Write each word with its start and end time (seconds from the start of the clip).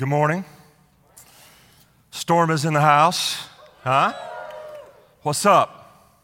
Good 0.00 0.08
morning. 0.08 0.46
Storm 2.10 2.50
is 2.50 2.64
in 2.64 2.72
the 2.72 2.80
house. 2.80 3.46
Huh? 3.84 4.14
What's 5.20 5.44
up? 5.44 6.16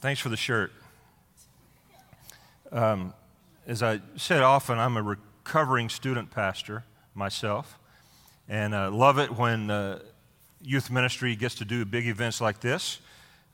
Thanks 0.00 0.18
for 0.18 0.30
the 0.30 0.36
shirt. 0.38 0.72
Um, 2.70 3.12
as 3.66 3.82
I 3.82 4.00
said 4.16 4.40
often, 4.40 4.78
I'm 4.78 4.96
a 4.96 5.02
recovering 5.02 5.90
student 5.90 6.30
pastor 6.30 6.84
myself, 7.14 7.78
and 8.48 8.72
uh, 8.72 8.90
love 8.90 9.18
it 9.18 9.36
when 9.36 9.70
uh, 9.70 9.98
youth 10.62 10.90
ministry 10.90 11.36
gets 11.36 11.56
to 11.56 11.66
do 11.66 11.84
big 11.84 12.06
events 12.06 12.40
like 12.40 12.60
this. 12.60 13.00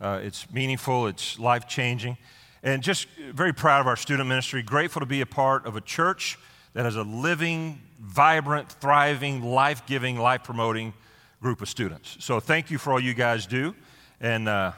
Uh, 0.00 0.20
it's 0.22 0.48
meaningful, 0.52 1.08
it's 1.08 1.40
life 1.40 1.66
changing, 1.66 2.16
and 2.62 2.84
just 2.84 3.08
very 3.32 3.52
proud 3.52 3.80
of 3.80 3.88
our 3.88 3.96
student 3.96 4.28
ministry. 4.28 4.62
Grateful 4.62 5.00
to 5.00 5.06
be 5.06 5.22
a 5.22 5.26
part 5.26 5.66
of 5.66 5.74
a 5.74 5.80
church 5.80 6.38
that 6.78 6.84
has 6.84 6.94
a 6.94 7.02
living, 7.02 7.80
vibrant, 7.98 8.70
thriving, 8.70 9.42
life 9.42 9.84
giving, 9.84 10.16
life 10.16 10.44
promoting 10.44 10.94
group 11.42 11.60
of 11.60 11.68
students. 11.68 12.16
So 12.20 12.38
thank 12.38 12.70
you 12.70 12.78
for 12.78 12.92
all 12.92 13.00
you 13.00 13.14
guys 13.14 13.46
do. 13.46 13.74
And 14.20 14.48
uh, 14.48 14.70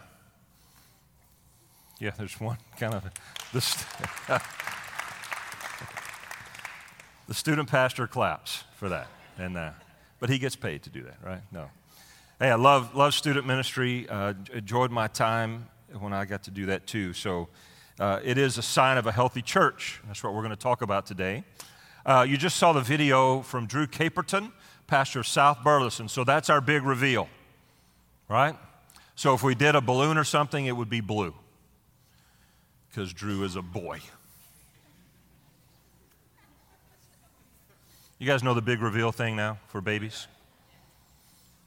yeah, 1.99 2.13
there's 2.17 2.41
one 2.41 2.57
kind 2.79 2.95
of 2.95 3.05
the 7.29 7.35
student 7.35 7.69
pastor 7.69 8.07
claps 8.07 8.65
for 8.77 8.89
that, 8.89 9.09
and 9.37 9.59
uh, 9.59 9.73
but 10.21 10.31
he 10.31 10.39
gets 10.39 10.57
paid 10.57 10.83
to 10.85 10.89
do 10.89 11.03
that, 11.03 11.19
right? 11.23 11.43
No. 11.53 11.69
Hey, 12.39 12.51
I 12.51 12.55
love 12.55 12.97
love 12.97 13.13
student 13.13 13.47
ministry. 13.47 14.09
Uh, 14.09 14.33
enjoyed 14.55 14.91
my 14.91 15.07
time 15.07 15.67
when 15.99 16.15
I 16.15 16.25
got 16.25 16.45
to 16.45 16.51
do 16.51 16.65
that 16.65 16.87
too. 16.87 17.13
So 17.13 17.49
uh, 17.99 18.21
it 18.25 18.39
is 18.39 18.57
a 18.57 18.63
sign 18.63 18.97
of 18.97 19.07
a 19.07 19.13
healthy 19.13 19.43
church. 19.43 20.01
That's 20.07 20.25
what 20.25 20.33
we're 20.33 20.41
going 20.41 20.49
to 20.49 20.57
talk 20.57 20.81
about 20.81 21.05
today. 21.05 21.45
Uh, 22.05 22.27
you 22.29 22.37
just 22.37 22.57
saw 22.57 22.73
the 22.73 22.81
video 22.81 23.43
from 23.43 23.67
Drew 23.67 23.87
Caperton, 23.87 24.53
pastor 24.87 25.21
of 25.21 25.27
South 25.27 25.63
Burleson. 25.63 26.09
So 26.09 26.25
that's 26.25 26.49
our 26.49 26.61
big 26.61 26.83
reveal, 26.83 27.29
right? 28.29 28.57
So 29.15 29.35
if 29.35 29.43
we 29.43 29.55
did 29.55 29.75
a 29.75 29.81
balloon 29.81 30.17
or 30.17 30.25
something, 30.25 30.67
it 30.67 30.73
would 30.73 30.89
be 30.89 31.01
blue 31.01 31.35
because 32.89 33.13
Drew 33.13 33.45
is 33.45 33.57
a 33.57 33.63
boy. 33.63 34.01
You 38.19 38.27
guys 38.27 38.43
know 38.43 38.55
the 38.55 38.63
big 38.63 38.83
reveal 38.83 39.13
thing 39.13 39.37
now 39.37 39.59
for 39.69 39.81
babies? 39.81 40.27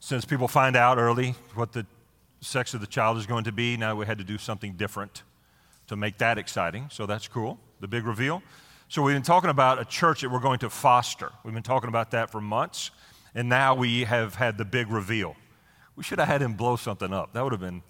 Since 0.00 0.24
people 0.24 0.48
find 0.48 0.76
out 0.76 0.98
early 0.98 1.34
what 1.54 1.72
the 1.72 1.86
sex 2.40 2.74
of 2.74 2.80
the 2.80 2.86
child 2.86 3.16
is 3.18 3.26
going 3.26 3.44
to 3.44 3.52
be, 3.52 3.76
now 3.76 3.96
we 3.96 4.06
had 4.06 4.18
to 4.18 4.24
do 4.24 4.38
something 4.38 4.74
different 4.74 5.22
to 5.86 5.96
make 5.96 6.18
that 6.18 6.38
exciting. 6.38 6.88
So 6.90 7.06
that's 7.06 7.26
cool. 7.26 7.58
The 7.80 7.88
big 7.88 8.04
reveal. 8.04 8.42
So, 8.88 9.00
we've 9.00 9.16
been 9.16 9.22
talking 9.22 9.48
about 9.48 9.80
a 9.80 9.84
church 9.84 10.20
that 10.20 10.30
we're 10.30 10.40
going 10.40 10.58
to 10.58 10.68
foster. 10.68 11.32
We've 11.42 11.54
been 11.54 11.62
talking 11.62 11.88
about 11.88 12.10
that 12.10 12.30
for 12.30 12.40
months, 12.40 12.90
and 13.34 13.48
now 13.48 13.74
we 13.74 14.04
have 14.04 14.34
had 14.34 14.58
the 14.58 14.64
big 14.64 14.90
reveal. 14.90 15.36
We 15.96 16.04
should 16.04 16.18
have 16.18 16.28
had 16.28 16.42
him 16.42 16.52
blow 16.52 16.76
something 16.76 17.12
up. 17.12 17.32
That 17.32 17.42
would 17.42 17.52
have 17.52 17.62
been 17.62 17.82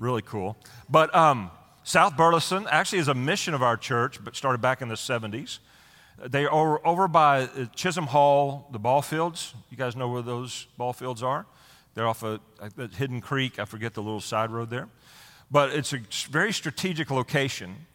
really 0.00 0.22
cool. 0.22 0.56
But 0.88 1.14
um, 1.14 1.52
South 1.84 2.16
Burleson 2.16 2.66
actually 2.68 2.98
is 2.98 3.06
a 3.06 3.14
mission 3.14 3.54
of 3.54 3.62
our 3.62 3.76
church, 3.76 4.22
but 4.22 4.34
started 4.34 4.60
back 4.60 4.82
in 4.82 4.88
the 4.88 4.96
70s. 4.96 5.60
They 6.26 6.46
are 6.46 6.84
over 6.84 7.06
by 7.06 7.46
Chisenhall, 7.76 8.72
the 8.72 8.78
ball 8.80 9.02
fields. 9.02 9.54
You 9.70 9.76
guys 9.76 9.94
know 9.94 10.08
where 10.08 10.20
those 10.20 10.66
ball 10.76 10.92
fields 10.92 11.22
are? 11.22 11.46
They're 11.94 12.08
off 12.08 12.24
a, 12.24 12.40
a 12.60 12.88
Hidden 12.88 13.20
Creek. 13.20 13.60
I 13.60 13.64
forget 13.66 13.94
the 13.94 14.02
little 14.02 14.20
side 14.20 14.50
road 14.50 14.68
there. 14.68 14.88
But 15.50 15.70
it's 15.70 15.92
a 15.92 16.00
very 16.28 16.52
strategic 16.52 17.10
location 17.10 17.86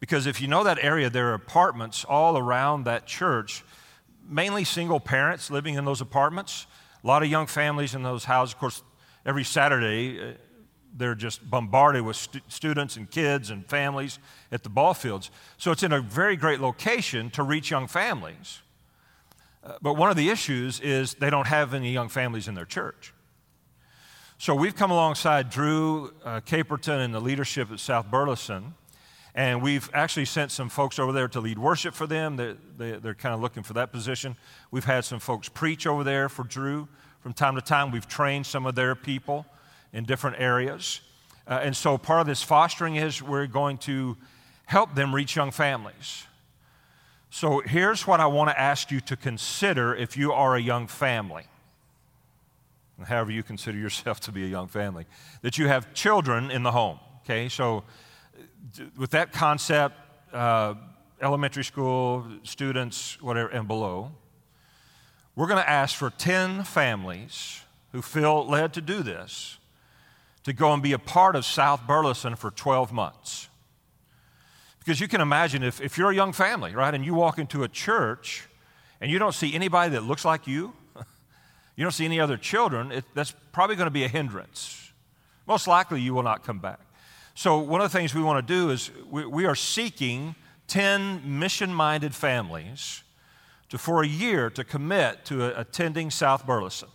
because 0.00 0.26
if 0.26 0.40
you 0.40 0.48
know 0.48 0.64
that 0.64 0.78
area, 0.80 1.10
there 1.10 1.30
are 1.30 1.34
apartments 1.34 2.04
all 2.04 2.38
around 2.38 2.84
that 2.84 3.06
church, 3.06 3.64
mainly 4.28 4.64
single 4.64 5.00
parents 5.00 5.50
living 5.50 5.74
in 5.74 5.84
those 5.84 6.00
apartments, 6.00 6.66
a 7.02 7.06
lot 7.06 7.22
of 7.22 7.28
young 7.28 7.46
families 7.46 7.94
in 7.94 8.02
those 8.02 8.24
houses. 8.24 8.54
Of 8.54 8.60
course, 8.60 8.82
every 9.26 9.44
Saturday, 9.44 10.20
uh, 10.20 10.32
they're 10.96 11.14
just 11.14 11.48
bombarded 11.48 12.02
with 12.02 12.16
stu- 12.16 12.40
students 12.48 12.96
and 12.96 13.10
kids 13.10 13.50
and 13.50 13.66
families 13.66 14.18
at 14.50 14.62
the 14.62 14.68
ball 14.68 14.94
fields. 14.94 15.30
So 15.56 15.70
it's 15.72 15.82
in 15.82 15.92
a 15.92 16.00
very 16.00 16.36
great 16.36 16.60
location 16.60 17.30
to 17.30 17.42
reach 17.42 17.70
young 17.70 17.86
families. 17.86 18.60
Uh, 19.62 19.74
but 19.82 19.94
one 19.94 20.10
of 20.10 20.16
the 20.16 20.30
issues 20.30 20.80
is 20.80 21.14
they 21.14 21.30
don't 21.30 21.46
have 21.46 21.74
any 21.74 21.92
young 21.92 22.08
families 22.08 22.48
in 22.48 22.54
their 22.54 22.64
church. 22.64 23.12
So 24.38 24.54
we've 24.54 24.76
come 24.76 24.92
alongside 24.92 25.50
Drew 25.50 26.12
uh, 26.24 26.40
Caperton 26.40 27.04
and 27.04 27.12
the 27.12 27.20
leadership 27.20 27.72
at 27.72 27.80
South 27.80 28.08
Burleson 28.08 28.74
and 29.38 29.62
we've 29.62 29.88
actually 29.94 30.24
sent 30.24 30.50
some 30.50 30.68
folks 30.68 30.98
over 30.98 31.12
there 31.12 31.28
to 31.28 31.38
lead 31.38 31.60
worship 31.60 31.94
for 31.94 32.08
them. 32.08 32.34
They're, 32.34 32.98
they're 32.98 33.14
kind 33.14 33.36
of 33.36 33.40
looking 33.40 33.62
for 33.62 33.72
that 33.74 33.92
position. 33.92 34.36
We've 34.72 34.84
had 34.84 35.04
some 35.04 35.20
folks 35.20 35.48
preach 35.48 35.86
over 35.86 36.02
there 36.02 36.28
for 36.28 36.42
Drew 36.42 36.88
from 37.20 37.34
time 37.34 37.54
to 37.54 37.60
time. 37.60 37.92
We've 37.92 38.08
trained 38.08 38.46
some 38.46 38.66
of 38.66 38.74
their 38.74 38.96
people 38.96 39.46
in 39.92 40.02
different 40.02 40.40
areas. 40.40 41.02
Uh, 41.46 41.60
and 41.62 41.76
so 41.76 41.96
part 41.96 42.22
of 42.22 42.26
this 42.26 42.42
fostering 42.42 42.96
is 42.96 43.22
we're 43.22 43.46
going 43.46 43.78
to 43.78 44.16
help 44.66 44.96
them 44.96 45.14
reach 45.14 45.36
young 45.36 45.52
families. 45.52 46.24
So 47.30 47.60
here's 47.60 48.08
what 48.08 48.18
I 48.18 48.26
want 48.26 48.50
to 48.50 48.60
ask 48.60 48.90
you 48.90 49.00
to 49.02 49.14
consider 49.16 49.94
if 49.94 50.16
you 50.16 50.32
are 50.32 50.56
a 50.56 50.60
young 50.60 50.88
family. 50.88 51.44
However, 53.06 53.30
you 53.30 53.44
consider 53.44 53.78
yourself 53.78 54.18
to 54.22 54.32
be 54.32 54.42
a 54.42 54.48
young 54.48 54.66
family, 54.66 55.06
that 55.42 55.58
you 55.58 55.68
have 55.68 55.94
children 55.94 56.50
in 56.50 56.64
the 56.64 56.72
home. 56.72 56.98
Okay, 57.22 57.48
so 57.48 57.84
with 58.96 59.10
that 59.10 59.32
concept, 59.32 59.96
uh, 60.32 60.74
elementary 61.20 61.64
school 61.64 62.26
students, 62.42 63.20
whatever, 63.20 63.48
and 63.48 63.66
below, 63.66 64.12
we're 65.34 65.46
going 65.46 65.62
to 65.62 65.68
ask 65.68 65.96
for 65.96 66.10
10 66.10 66.64
families 66.64 67.62
who 67.92 68.02
feel 68.02 68.46
led 68.46 68.72
to 68.74 68.80
do 68.80 69.02
this 69.02 69.58
to 70.44 70.52
go 70.52 70.72
and 70.72 70.82
be 70.82 70.92
a 70.92 70.98
part 70.98 71.36
of 71.36 71.44
South 71.44 71.86
Burleson 71.86 72.36
for 72.36 72.50
12 72.50 72.92
months. 72.92 73.48
Because 74.78 75.00
you 75.00 75.08
can 75.08 75.20
imagine 75.20 75.62
if, 75.62 75.80
if 75.80 75.98
you're 75.98 76.10
a 76.10 76.14
young 76.14 76.32
family, 76.32 76.74
right, 76.74 76.94
and 76.94 77.04
you 77.04 77.14
walk 77.14 77.38
into 77.38 77.62
a 77.62 77.68
church 77.68 78.48
and 79.00 79.10
you 79.10 79.18
don't 79.18 79.34
see 79.34 79.54
anybody 79.54 79.92
that 79.92 80.02
looks 80.02 80.24
like 80.24 80.46
you, 80.46 80.72
you 81.76 81.84
don't 81.84 81.92
see 81.92 82.04
any 82.04 82.18
other 82.18 82.36
children, 82.36 82.90
it, 82.90 83.04
that's 83.14 83.34
probably 83.52 83.76
going 83.76 83.86
to 83.86 83.90
be 83.90 84.04
a 84.04 84.08
hindrance. 84.08 84.92
Most 85.46 85.66
likely 85.66 86.00
you 86.00 86.14
will 86.14 86.22
not 86.22 86.44
come 86.44 86.58
back. 86.58 86.80
So, 87.38 87.58
one 87.58 87.80
of 87.80 87.92
the 87.92 87.96
things 87.96 88.16
we 88.16 88.22
want 88.24 88.44
to 88.44 88.52
do 88.52 88.70
is 88.70 88.90
we, 89.08 89.24
we 89.24 89.46
are 89.46 89.54
seeking 89.54 90.34
10 90.66 91.38
mission 91.38 91.72
minded 91.72 92.12
families 92.12 93.04
to, 93.68 93.78
for 93.78 94.02
a 94.02 94.08
year, 94.08 94.50
to 94.50 94.64
commit 94.64 95.24
to 95.26 95.44
a, 95.44 95.60
attending 95.60 96.10
South 96.10 96.44
Burleson 96.44 96.88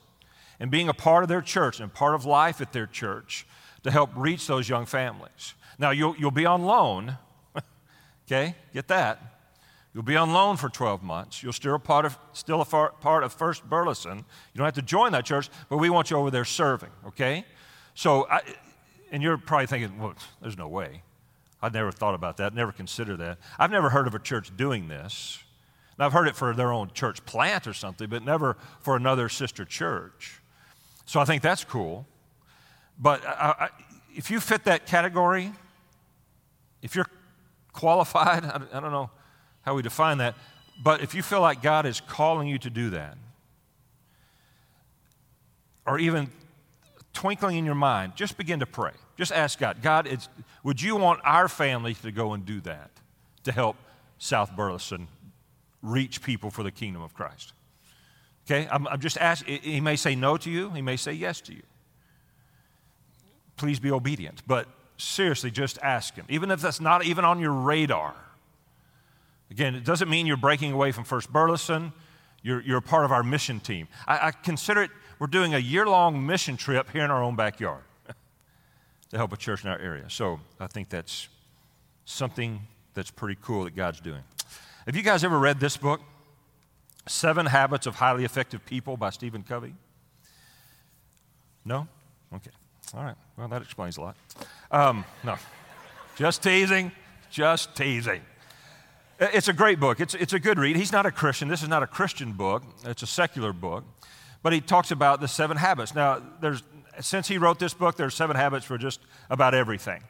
and 0.59 0.69
being 0.69 0.89
a 0.89 0.93
part 0.93 1.23
of 1.23 1.29
their 1.29 1.41
church 1.41 1.79
and 1.79 1.93
part 1.93 2.13
of 2.13 2.25
life 2.25 2.59
at 2.59 2.73
their 2.73 2.87
church 2.87 3.47
to 3.83 3.89
help 3.91 4.09
reach 4.17 4.45
those 4.45 4.67
young 4.67 4.85
families. 4.85 5.53
Now, 5.79 5.91
you'll, 5.91 6.17
you'll 6.17 6.29
be 6.29 6.45
on 6.45 6.65
loan, 6.65 7.17
okay? 8.27 8.57
Get 8.73 8.89
that. 8.89 9.21
You'll 9.93 10.03
be 10.03 10.17
on 10.17 10.33
loan 10.33 10.57
for 10.57 10.67
12 10.67 11.03
months. 11.03 11.41
You'll 11.41 11.53
still 11.53 11.75
a 11.75 11.79
part 11.79 12.03
of, 12.03 12.19
still 12.33 12.59
a 12.59 12.65
part 12.65 13.23
of 13.23 13.31
First 13.31 13.63
Burleson. 13.69 14.17
You 14.17 14.57
don't 14.57 14.65
have 14.65 14.73
to 14.73 14.81
join 14.81 15.13
that 15.13 15.23
church, 15.23 15.49
but 15.69 15.77
we 15.77 15.89
want 15.89 16.11
you 16.11 16.17
over 16.17 16.29
there 16.29 16.43
serving, 16.43 16.91
okay? 17.07 17.45
So 17.95 18.27
I, 18.29 18.41
and 19.13 19.21
you're 19.21 19.37
probably 19.37 19.67
thinking, 19.67 19.99
well, 19.99 20.15
there's 20.41 20.57
no 20.57 20.67
way. 20.67 21.03
I've 21.61 21.73
never 21.73 21.91
thought 21.91 22.15
about 22.15 22.37
that, 22.37 22.53
never 22.53 22.73
considered 22.73 23.17
that. 23.17 23.37
I've 23.57 23.71
never 23.71 23.91
heard 23.91 24.07
of 24.07 24.15
a 24.15 24.19
church 24.19 24.57
doing 24.57 24.89
this. 24.89 25.41
Now, 25.97 26.07
I've 26.07 26.13
heard 26.13 26.27
it 26.27 26.35
for 26.35 26.53
their 26.53 26.73
own 26.73 26.89
church 26.93 27.23
plant 27.25 27.67
or 27.67 27.73
something, 27.73 28.09
but 28.09 28.25
never 28.25 28.57
for 28.81 28.95
another 28.95 29.29
sister 29.29 29.63
church. 29.63 30.41
So 31.05 31.19
I 31.19 31.25
think 31.25 31.43
that's 31.43 31.63
cool. 31.63 32.07
But 32.99 33.23
I, 33.25 33.55
I, 33.59 33.69
if 34.15 34.31
you 34.31 34.39
fit 34.39 34.63
that 34.63 34.87
category, 34.87 35.53
if 36.81 36.95
you're 36.95 37.07
qualified, 37.71 38.43
I, 38.43 38.61
I 38.73 38.79
don't 38.79 38.91
know 38.91 39.11
how 39.61 39.75
we 39.75 39.83
define 39.83 40.17
that, 40.17 40.35
but 40.83 41.01
if 41.01 41.13
you 41.13 41.21
feel 41.21 41.39
like 41.39 41.61
God 41.61 41.85
is 41.85 42.01
calling 42.01 42.47
you 42.47 42.57
to 42.57 42.69
do 42.71 42.89
that, 42.89 43.15
or 45.85 45.99
even 45.99 46.31
twinkling 47.13 47.57
in 47.57 47.65
your 47.65 47.75
mind, 47.75 48.13
just 48.15 48.37
begin 48.37 48.59
to 48.59 48.65
pray. 48.65 48.91
Just 49.17 49.31
ask 49.31 49.59
God, 49.59 49.81
God, 49.81 50.09
would 50.63 50.81
you 50.81 50.95
want 50.95 51.21
our 51.23 51.47
family 51.47 51.93
to 51.95 52.11
go 52.11 52.33
and 52.33 52.45
do 52.45 52.59
that 52.61 52.91
to 53.43 53.51
help 53.51 53.77
South 54.17 54.55
Burleson 54.55 55.07
reach 55.81 56.21
people 56.21 56.49
for 56.49 56.63
the 56.63 56.71
kingdom 56.71 57.01
of 57.01 57.13
Christ? 57.13 57.53
Okay, 58.45 58.67
I'm, 58.69 58.87
I'm 58.87 58.99
just 58.99 59.17
asking. 59.17 59.61
He 59.61 59.79
may 59.79 59.95
say 59.95 60.15
no 60.15 60.37
to 60.37 60.49
you, 60.49 60.69
he 60.71 60.81
may 60.81 60.97
say 60.97 61.13
yes 61.13 61.39
to 61.41 61.53
you. 61.53 61.61
Please 63.55 63.79
be 63.79 63.91
obedient. 63.91 64.41
But 64.47 64.67
seriously, 64.97 65.51
just 65.51 65.77
ask 65.81 66.15
him, 66.15 66.25
even 66.27 66.51
if 66.51 66.61
that's 66.61 66.81
not 66.81 67.05
even 67.05 67.23
on 67.23 67.39
your 67.39 67.53
radar. 67.53 68.15
Again, 69.51 69.75
it 69.75 69.83
doesn't 69.83 70.09
mean 70.09 70.25
you're 70.25 70.35
breaking 70.35 70.71
away 70.71 70.91
from 70.91 71.03
First 71.03 71.31
Burleson. 71.31 71.93
You're, 72.41 72.61
you're 72.61 72.79
a 72.79 72.81
part 72.81 73.05
of 73.05 73.11
our 73.11 73.23
mission 73.23 73.59
team. 73.59 73.87
I, 74.07 74.27
I 74.27 74.31
consider 74.31 74.83
it, 74.83 74.91
we're 75.19 75.27
doing 75.27 75.53
a 75.53 75.59
year 75.59 75.85
long 75.85 76.25
mission 76.25 76.57
trip 76.57 76.89
here 76.91 77.03
in 77.03 77.11
our 77.11 77.23
own 77.23 77.35
backyard 77.35 77.83
to 79.09 79.17
help 79.17 79.33
a 79.33 79.37
church 79.37 79.63
in 79.63 79.69
our 79.69 79.79
area. 79.79 80.09
So 80.09 80.39
I 80.59 80.67
think 80.67 80.89
that's 80.89 81.29
something 82.05 82.61
that's 82.93 83.11
pretty 83.11 83.37
cool 83.41 83.63
that 83.63 83.75
God's 83.75 83.99
doing. 83.99 84.21
Have 84.85 84.95
you 84.95 85.03
guys 85.03 85.23
ever 85.23 85.39
read 85.39 85.59
this 85.59 85.77
book? 85.77 86.01
Seven 87.07 87.45
Habits 87.45 87.85
of 87.85 87.95
Highly 87.95 88.23
Effective 88.23 88.65
People 88.65 88.97
by 88.97 89.09
Stephen 89.09 89.43
Covey? 89.43 89.73
No? 91.65 91.87
Okay. 92.33 92.51
All 92.93 93.03
right. 93.03 93.15
Well, 93.37 93.47
that 93.47 93.61
explains 93.61 93.97
a 93.97 94.01
lot. 94.01 94.15
Um, 94.71 95.05
no. 95.23 95.37
Just 96.15 96.43
teasing. 96.43 96.91
Just 97.29 97.75
teasing. 97.75 98.21
It's 99.19 99.47
a 99.47 99.53
great 99.53 99.79
book. 99.79 99.99
It's, 99.99 100.15
it's 100.15 100.33
a 100.33 100.39
good 100.39 100.59
read. 100.59 100.75
He's 100.75 100.91
not 100.91 101.05
a 101.05 101.11
Christian. 101.11 101.47
This 101.47 101.63
is 101.63 101.69
not 101.69 101.83
a 101.83 101.87
Christian 101.87 102.33
book, 102.33 102.63
it's 102.85 103.03
a 103.03 103.07
secular 103.07 103.53
book. 103.53 103.83
But 104.43 104.53
he 104.53 104.61
talks 104.61 104.91
about 104.91 105.21
the 105.21 105.27
seven 105.27 105.57
habits. 105.57 105.95
Now, 105.95 106.21
there's, 106.41 106.61
since 106.99 107.27
he 107.27 107.37
wrote 107.37 107.59
this 107.59 107.73
book, 107.73 107.95
there's 107.95 108.13
seven 108.13 108.35
habits 108.35 108.65
for 108.65 108.77
just 108.77 108.99
about 109.29 109.55
everything. 109.55 110.03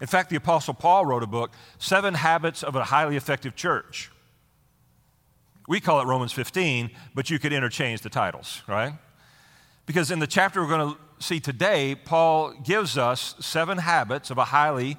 In 0.00 0.06
fact, 0.06 0.28
the 0.28 0.36
Apostle 0.36 0.74
Paul 0.74 1.06
wrote 1.06 1.22
a 1.22 1.26
book, 1.26 1.52
Seven 1.78 2.14
Habits 2.14 2.62
of 2.62 2.74
a 2.76 2.84
Highly 2.84 3.16
Effective 3.16 3.54
Church. 3.54 4.10
We 5.68 5.80
call 5.80 6.00
it 6.00 6.06
Romans 6.06 6.32
15, 6.32 6.90
but 7.14 7.30
you 7.30 7.38
could 7.38 7.52
interchange 7.52 8.00
the 8.00 8.10
titles, 8.10 8.62
right? 8.66 8.92
Because 9.86 10.10
in 10.10 10.18
the 10.18 10.26
chapter 10.26 10.60
we're 10.60 10.68
going 10.68 10.94
to 10.94 11.24
see 11.24 11.38
today, 11.38 11.94
Paul 11.94 12.52
gives 12.64 12.98
us 12.98 13.34
seven 13.40 13.78
habits 13.78 14.30
of 14.30 14.38
a 14.38 14.46
highly 14.46 14.96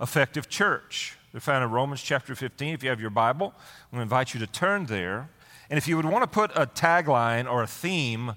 effective 0.00 0.48
church. 0.48 1.16
They're 1.32 1.40
found 1.40 1.64
in 1.64 1.70
Romans 1.70 2.00
chapter 2.00 2.34
15. 2.34 2.74
If 2.74 2.82
you 2.82 2.90
have 2.90 3.00
your 3.00 3.10
Bible, 3.10 3.54
I'm 3.56 3.98
going 3.98 4.00
to 4.00 4.02
invite 4.02 4.34
you 4.34 4.40
to 4.40 4.46
turn 4.46 4.86
there. 4.86 5.28
And 5.70 5.78
if 5.78 5.88
you 5.88 5.96
would 5.96 6.04
want 6.04 6.22
to 6.22 6.28
put 6.28 6.50
a 6.54 6.66
tagline 6.66 7.50
or 7.50 7.62
a 7.62 7.66
theme 7.66 8.34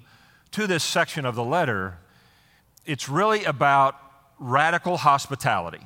to 0.51 0.67
this 0.67 0.83
section 0.83 1.25
of 1.25 1.35
the 1.35 1.43
letter, 1.43 1.97
it's 2.85 3.09
really 3.09 3.43
about 3.43 3.95
radical 4.39 4.97
hospitality. 4.97 5.85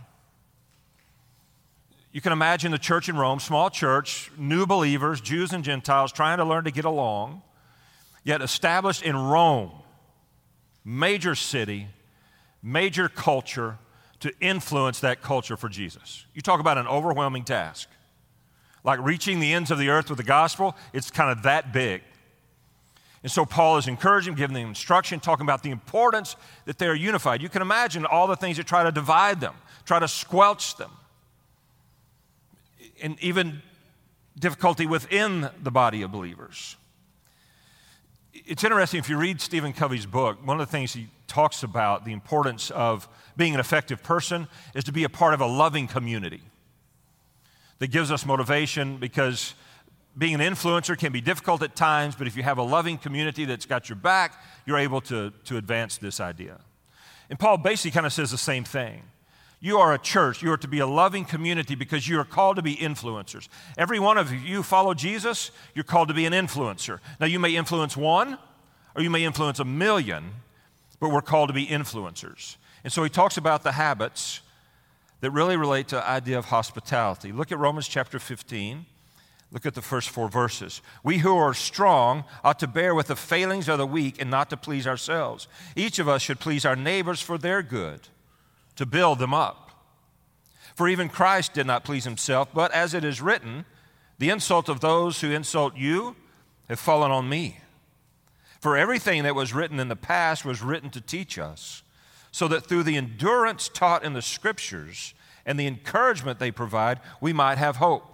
You 2.12 2.22
can 2.22 2.34
imagine 2.34 2.72
the 2.72 2.78
church 2.78 3.08
in 3.08 3.18
Rome, 3.18 3.40
small 3.40 3.70
church, 3.70 4.32
new 4.38 4.66
believers, 4.66 5.22
Jews 5.22 5.54
and 5.54 5.64
Gentiles, 5.64 6.12
trying 6.12 6.38
to 6.38 6.46
learn 6.46 6.66
to 6.66 6.72
get 6.72 6.84
along, 6.84 7.42
yet 8.24 8.42
established 8.42 9.02
in 9.02 9.16
Rome, 9.16 9.72
major 10.84 11.36
city, 11.36 11.88
major 12.62 13.08
culture, 13.08 13.78
to 14.20 14.32
influence 14.40 15.00
that 15.00 15.22
culture 15.22 15.58
for 15.58 15.70
Jesus. 15.70 16.26
You 16.36 16.42
talk 16.42 16.60
about 16.60 16.78
an 16.78 16.88
overwhelming 16.88 17.44
task. 17.44 17.90
Like 18.84 19.00
reaching 19.02 19.40
the 19.40 19.54
ends 19.54 19.72
of 19.72 19.78
the 19.78 19.90
earth 19.90 20.10
with 20.10 20.18
the 20.18 20.24
gospel, 20.24 20.76
it's 20.94 21.12
kind 21.12 21.32
of 21.32 21.44
that 21.44 21.72
big. 21.72 22.02
And 23.24 23.32
so 23.32 23.46
Paul 23.46 23.78
is 23.78 23.88
encouraging, 23.88 24.34
giving 24.34 24.56
them 24.56 24.70
instruction, 24.70 25.20
talking 25.20 25.46
about 25.46 25.62
the 25.62 25.70
importance 25.70 26.36
that 26.66 26.80
they 26.80 26.88
are 26.88 26.96
unified. 26.96 27.42
You 27.42 27.50
can 27.50 27.62
imagine 27.62 28.06
all 28.06 28.26
the 28.26 28.36
things 28.36 28.58
that 28.58 28.66
try 28.66 28.84
to 28.84 28.92
divide 28.92 29.40
them, 29.40 29.54
try 29.86 30.00
to 30.00 30.08
squelch 30.08 30.76
them, 30.78 30.92
and 33.02 33.20
even 33.22 33.62
difficulty 34.40 34.88
within 34.88 35.50
the 35.62 35.70
body 35.70 36.02
of 36.02 36.12
believers. 36.12 36.78
It's 38.34 38.64
interesting 38.64 39.00
if 39.00 39.10
you 39.10 39.18
read 39.18 39.40
Stephen 39.40 39.74
Covey's 39.74 40.08
book, 40.08 40.46
one 40.46 40.60
of 40.60 40.68
the 40.68 40.72
things 40.72 40.94
he 40.94 41.10
talks 41.28 41.62
about 41.62 42.06
the 42.06 42.14
importance 42.14 42.72
of 42.72 43.08
being 43.38 43.54
an 43.54 43.60
effective 43.60 44.02
person 44.02 44.48
is 44.74 44.84
to 44.86 44.92
be 44.92 45.04
a 45.04 45.10
part 45.10 45.34
of 45.36 45.42
a 45.42 45.46
loving 45.46 45.88
community 45.88 46.42
that 47.82 47.88
gives 47.88 48.12
us 48.12 48.28
motivation 48.28 48.98
because 48.98 49.56
being 50.16 50.36
an 50.36 50.40
influencer 50.40 50.96
can 50.96 51.12
be 51.12 51.20
difficult 51.20 51.64
at 51.64 51.76
times, 51.76 52.16
but 52.16 52.28
if 52.28 52.38
you 52.38 52.44
have 52.44 52.60
a 52.60 52.64
loving 52.64 52.96
community 52.96 53.44
that's 53.44 53.66
got 53.66 53.90
your 53.90 53.96
back, 53.96 54.40
you're 54.68 54.78
able 54.78 55.02
to, 55.02 55.34
to 55.46 55.58
advance 55.58 55.98
this 55.98 56.20
idea. 56.20 56.60
And 57.32 57.40
Paul 57.40 57.58
basically 57.58 57.90
kind 57.90 58.06
of 58.06 58.14
says 58.14 58.30
the 58.30 58.38
same 58.38 58.64
thing. 58.64 59.02
You 59.60 59.80
are 59.80 59.96
a 59.96 59.98
church. 59.98 60.44
You 60.44 60.52
are 60.52 60.58
to 60.58 60.68
be 60.68 60.78
a 60.78 60.86
loving 60.86 61.26
community 61.26 61.74
because 61.74 62.08
you 62.08 62.20
are 62.20 62.24
called 62.24 62.58
to 62.58 62.62
be 62.62 62.76
influencers. 62.76 63.48
Every 63.80 63.98
one 63.98 64.20
of 64.20 64.32
you 64.32 64.62
follow 64.62 64.94
Jesus, 64.94 65.50
you're 65.74 65.84
called 65.84 66.10
to 66.10 66.14
be 66.14 66.28
an 66.28 66.34
influencer. 66.34 67.00
Now, 67.20 67.26
you 67.26 67.40
may 67.40 67.56
influence 67.56 67.98
one 67.98 68.38
or 68.96 69.02
you 69.02 69.10
may 69.10 69.24
influence 69.24 69.60
a 69.60 69.66
million, 69.66 70.34
but 71.00 71.10
we're 71.10 71.24
called 71.24 71.48
to 71.50 71.54
be 71.56 71.66
influencers. 71.66 72.58
And 72.84 72.94
so 72.94 73.02
he 73.04 73.10
talks 73.10 73.38
about 73.38 73.64
the 73.64 73.72
habits 73.72 74.42
that 75.22 75.32
really 75.32 75.56
relate 75.56 75.88
to 75.90 75.96
the 75.96 76.08
idea 76.08 76.38
of 76.38 76.46
hospitality. 76.46 77.32
Look 77.32 77.52
at 77.52 77.60
Romans 77.60 77.88
chapter 77.88 78.20
15. 78.20 78.86
Look 79.52 79.66
at 79.66 79.76
the 79.76 79.82
first 79.82 80.10
four 80.10 80.30
verses. 80.30 80.82
We 81.04 81.20
who 81.20 81.36
are 81.38 81.54
strong 81.54 82.24
ought 82.44 82.60
to 82.60 82.68
bear 82.68 82.96
with 82.96 83.08
the 83.08 83.16
failings 83.16 83.68
of 83.68 83.78
the 83.78 83.88
weak 83.88 84.20
and 84.20 84.32
not 84.32 84.50
to 84.50 84.58
please 84.58 84.88
ourselves. 84.88 85.48
Each 85.76 86.00
of 86.00 86.08
us 86.08 86.22
should 86.22 86.40
please 86.40 86.66
our 86.66 86.76
neighbors 86.76 87.22
for 87.22 87.38
their 87.38 87.62
good, 87.62 88.08
to 88.78 88.86
build 88.86 89.20
them 89.20 89.34
up. 89.34 89.70
For 90.76 90.88
even 90.88 91.10
Christ 91.10 91.54
did 91.54 91.68
not 91.68 91.84
please 91.84 92.06
himself, 92.06 92.50
but 92.54 92.72
as 92.72 92.94
it 92.94 93.04
is 93.04 93.22
written, 93.22 93.66
the 94.20 94.30
insult 94.30 94.70
of 94.70 94.80
those 94.80 95.20
who 95.22 95.32
insult 95.32 95.76
you 95.76 96.16
have 96.70 96.80
fallen 96.80 97.12
on 97.12 97.28
me. 97.28 97.58
For 98.62 98.78
everything 98.78 99.24
that 99.24 99.36
was 99.36 99.54
written 99.54 99.80
in 99.80 99.90
the 99.90 99.96
past 99.96 100.46
was 100.46 100.62
written 100.62 100.90
to 100.92 101.02
teach 101.02 101.38
us, 101.38 101.84
so 102.32 102.48
that 102.48 102.66
through 102.66 102.84
the 102.84 102.98
endurance 102.98 103.70
taught 103.70 104.04
in 104.04 104.14
the 104.14 104.22
scriptures 104.22 105.14
and 105.46 105.60
the 105.60 105.68
encouragement 105.68 106.40
they 106.40 106.52
provide, 106.52 107.00
we 107.20 107.34
might 107.34 107.58
have 107.58 107.78
hope. 107.78 108.08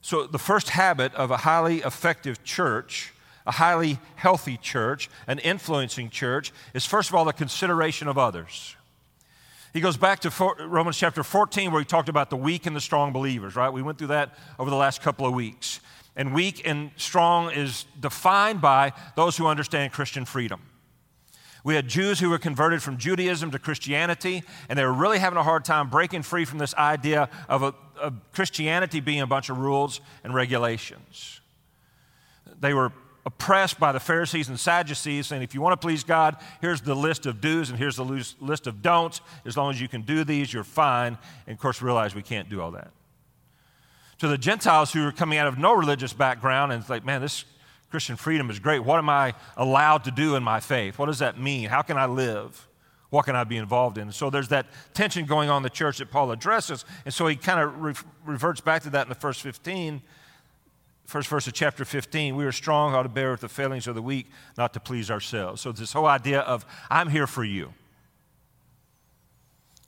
So, 0.00 0.26
the 0.26 0.38
first 0.38 0.70
habit 0.70 1.14
of 1.14 1.30
a 1.30 1.38
highly 1.38 1.78
effective 1.78 2.44
church, 2.44 3.12
a 3.46 3.52
highly 3.52 3.98
healthy 4.14 4.56
church, 4.56 5.10
an 5.26 5.38
influencing 5.40 6.10
church, 6.10 6.52
is 6.74 6.86
first 6.86 7.08
of 7.08 7.16
all 7.16 7.24
the 7.24 7.32
consideration 7.32 8.06
of 8.06 8.16
others. 8.16 8.76
He 9.72 9.80
goes 9.80 9.96
back 9.96 10.20
to 10.20 10.54
Romans 10.60 10.96
chapter 10.96 11.22
14, 11.22 11.72
where 11.72 11.80
he 11.80 11.84
talked 11.84 12.08
about 12.08 12.30
the 12.30 12.36
weak 12.36 12.66
and 12.66 12.74
the 12.74 12.80
strong 12.80 13.12
believers, 13.12 13.56
right? 13.56 13.68
We 13.68 13.82
went 13.82 13.98
through 13.98 14.06
that 14.08 14.34
over 14.58 14.70
the 14.70 14.76
last 14.76 15.02
couple 15.02 15.26
of 15.26 15.34
weeks 15.34 15.80
and 16.16 16.32
weak 16.32 16.62
and 16.66 16.90
strong 16.96 17.52
is 17.52 17.84
defined 18.00 18.60
by 18.60 18.92
those 19.14 19.36
who 19.36 19.46
understand 19.46 19.92
Christian 19.92 20.24
freedom. 20.24 20.60
We 21.66 21.74
had 21.74 21.88
Jews 21.88 22.20
who 22.20 22.30
were 22.30 22.38
converted 22.38 22.80
from 22.80 22.96
Judaism 22.96 23.50
to 23.50 23.58
Christianity, 23.58 24.44
and 24.68 24.78
they 24.78 24.84
were 24.84 24.92
really 24.92 25.18
having 25.18 25.36
a 25.36 25.42
hard 25.42 25.64
time 25.64 25.90
breaking 25.90 26.22
free 26.22 26.44
from 26.44 26.58
this 26.58 26.72
idea 26.74 27.28
of, 27.48 27.64
a, 27.64 27.74
of 28.00 28.14
Christianity 28.32 29.00
being 29.00 29.20
a 29.20 29.26
bunch 29.26 29.50
of 29.50 29.58
rules 29.58 30.00
and 30.22 30.32
regulations. 30.32 31.40
They 32.60 32.72
were 32.72 32.92
oppressed 33.24 33.80
by 33.80 33.90
the 33.90 33.98
Pharisees 33.98 34.48
and 34.48 34.60
Sadducees, 34.60 35.26
saying, 35.26 35.42
if 35.42 35.56
you 35.56 35.60
want 35.60 35.72
to 35.72 35.84
please 35.84 36.04
God, 36.04 36.36
here's 36.60 36.82
the 36.82 36.94
list 36.94 37.26
of 37.26 37.40
do's 37.40 37.68
and 37.68 37.76
here's 37.76 37.96
the 37.96 38.04
list 38.38 38.68
of 38.68 38.80
don'ts. 38.80 39.20
As 39.44 39.56
long 39.56 39.70
as 39.70 39.80
you 39.80 39.88
can 39.88 40.02
do 40.02 40.22
these, 40.22 40.52
you're 40.52 40.62
fine. 40.62 41.18
And 41.48 41.54
of 41.56 41.60
course, 41.60 41.82
realize 41.82 42.14
we 42.14 42.22
can't 42.22 42.48
do 42.48 42.60
all 42.60 42.70
that 42.70 42.92
to 44.18 44.28
the 44.28 44.38
Gentiles 44.38 44.92
who 44.92 45.06
are 45.06 45.12
coming 45.12 45.38
out 45.38 45.46
of 45.46 45.58
no 45.58 45.74
religious 45.74 46.12
background 46.12 46.72
and 46.72 46.80
it's 46.80 46.88
like, 46.88 47.04
man, 47.04 47.20
this 47.20 47.44
Christian 47.90 48.16
freedom 48.16 48.50
is 48.50 48.58
great. 48.58 48.80
What 48.80 48.98
am 48.98 49.08
I 49.08 49.34
allowed 49.56 50.04
to 50.04 50.10
do 50.10 50.34
in 50.36 50.42
my 50.42 50.60
faith? 50.60 50.98
What 50.98 51.06
does 51.06 51.20
that 51.20 51.38
mean? 51.40 51.68
How 51.68 51.82
can 51.82 51.96
I 51.96 52.06
live? 52.06 52.66
What 53.10 53.24
can 53.24 53.36
I 53.36 53.44
be 53.44 53.56
involved 53.56 53.98
in? 53.98 54.10
So 54.10 54.30
there's 54.30 54.48
that 54.48 54.66
tension 54.92 55.26
going 55.26 55.48
on 55.48 55.58
in 55.58 55.62
the 55.62 55.70
church 55.70 55.98
that 55.98 56.10
Paul 56.10 56.32
addresses. 56.32 56.84
And 57.04 57.14
so 57.14 57.26
he 57.28 57.36
kind 57.36 57.60
of 57.60 57.80
re- 57.80 57.94
reverts 58.24 58.60
back 58.60 58.82
to 58.82 58.90
that 58.90 59.02
in 59.02 59.08
the 59.08 59.14
first 59.14 59.42
15, 59.42 60.02
first 61.04 61.28
verse 61.28 61.46
of 61.46 61.52
chapter 61.52 61.84
15. 61.84 62.34
We 62.34 62.44
are 62.44 62.52
strong, 62.52 62.90
how 62.92 63.04
to 63.04 63.08
bear 63.08 63.30
with 63.30 63.40
the 63.40 63.48
failings 63.48 63.86
of 63.86 63.94
the 63.94 64.02
weak, 64.02 64.26
not 64.58 64.72
to 64.74 64.80
please 64.80 65.10
ourselves. 65.10 65.62
So 65.62 65.70
this 65.70 65.92
whole 65.92 66.06
idea 66.06 66.40
of, 66.40 66.66
I'm 66.90 67.08
here 67.08 67.28
for 67.28 67.44
you. 67.44 67.72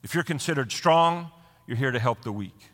If 0.01 0.13
you're 0.15 0.23
considered 0.23 0.71
strong, 0.71 1.29
you're 1.67 1.77
here 1.77 1.91
to 1.91 1.99
help 1.99 2.23
the 2.23 2.31
weak. 2.31 2.69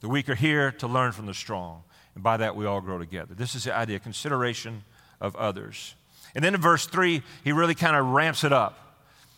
The 0.00 0.08
weak 0.08 0.28
are 0.28 0.34
here 0.34 0.72
to 0.72 0.88
learn 0.88 1.12
from 1.12 1.26
the 1.26 1.34
strong. 1.34 1.84
And 2.14 2.22
by 2.22 2.36
that, 2.36 2.56
we 2.56 2.66
all 2.66 2.80
grow 2.80 2.98
together. 2.98 3.34
This 3.34 3.54
is 3.54 3.64
the 3.64 3.74
idea 3.74 3.98
consideration 3.98 4.84
of 5.20 5.34
others. 5.36 5.94
And 6.34 6.44
then 6.44 6.54
in 6.54 6.60
verse 6.60 6.86
3, 6.86 7.22
he 7.42 7.52
really 7.52 7.74
kind 7.74 7.96
of 7.96 8.06
ramps 8.06 8.44
it 8.44 8.52
up. 8.52 8.78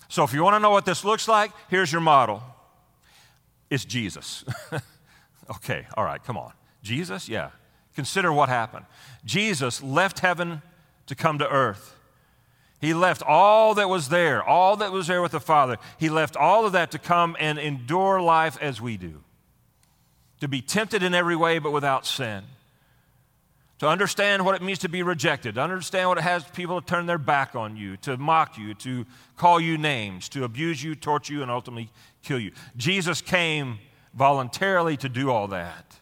So 0.08 0.24
if 0.24 0.32
you 0.32 0.42
want 0.42 0.54
to 0.54 0.60
know 0.60 0.70
what 0.70 0.86
this 0.86 1.04
looks 1.04 1.26
like, 1.28 1.50
here's 1.68 1.90
your 1.90 2.00
model 2.00 2.42
it's 3.68 3.84
Jesus. 3.84 4.44
okay, 5.50 5.86
all 5.96 6.04
right, 6.04 6.22
come 6.22 6.36
on. 6.36 6.52
Jesus? 6.82 7.28
Yeah. 7.28 7.50
Consider 7.96 8.32
what 8.32 8.48
happened. 8.48 8.86
Jesus 9.24 9.82
left 9.82 10.20
heaven 10.20 10.62
to 11.06 11.14
come 11.14 11.38
to 11.38 11.48
earth. 11.48 11.94
He 12.80 12.94
left 12.94 13.22
all 13.22 13.74
that 13.74 13.88
was 13.88 14.10
there, 14.10 14.44
all 14.44 14.76
that 14.76 14.92
was 14.92 15.06
there 15.06 15.22
with 15.22 15.32
the 15.32 15.40
Father. 15.40 15.78
He 15.98 16.08
left 16.08 16.36
all 16.36 16.66
of 16.66 16.72
that 16.72 16.90
to 16.92 16.98
come 16.98 17.36
and 17.40 17.58
endure 17.58 18.20
life 18.20 18.58
as 18.60 18.80
we 18.80 18.96
do 18.96 19.24
to 20.40 20.48
be 20.48 20.60
tempted 20.60 21.02
in 21.02 21.14
every 21.14 21.36
way 21.36 21.58
but 21.58 21.72
without 21.72 22.06
sin, 22.06 22.44
to 23.78 23.88
understand 23.88 24.44
what 24.44 24.54
it 24.54 24.62
means 24.62 24.78
to 24.80 24.88
be 24.88 25.02
rejected, 25.02 25.56
to 25.56 25.60
understand 25.60 26.08
what 26.08 26.18
it 26.18 26.22
has 26.22 26.44
people 26.44 26.80
to 26.80 26.86
turn 26.86 27.06
their 27.06 27.18
back 27.18 27.54
on 27.54 27.76
you, 27.76 27.96
to 27.98 28.16
mock 28.16 28.56
you, 28.56 28.74
to 28.74 29.04
call 29.36 29.60
you 29.60 29.76
names, 29.76 30.28
to 30.30 30.44
abuse 30.44 30.82
you, 30.82 30.94
torture 30.94 31.34
you, 31.34 31.42
and 31.42 31.50
ultimately 31.50 31.90
kill 32.22 32.38
you. 32.38 32.52
Jesus 32.76 33.20
came 33.20 33.78
voluntarily 34.14 34.96
to 34.96 35.08
do 35.08 35.30
all 35.30 35.48
that 35.48 35.98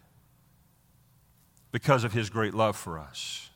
because 1.72 2.04
of 2.04 2.12
his 2.12 2.30
great 2.30 2.54
love 2.54 2.76
for 2.76 2.98
us. 2.98 3.50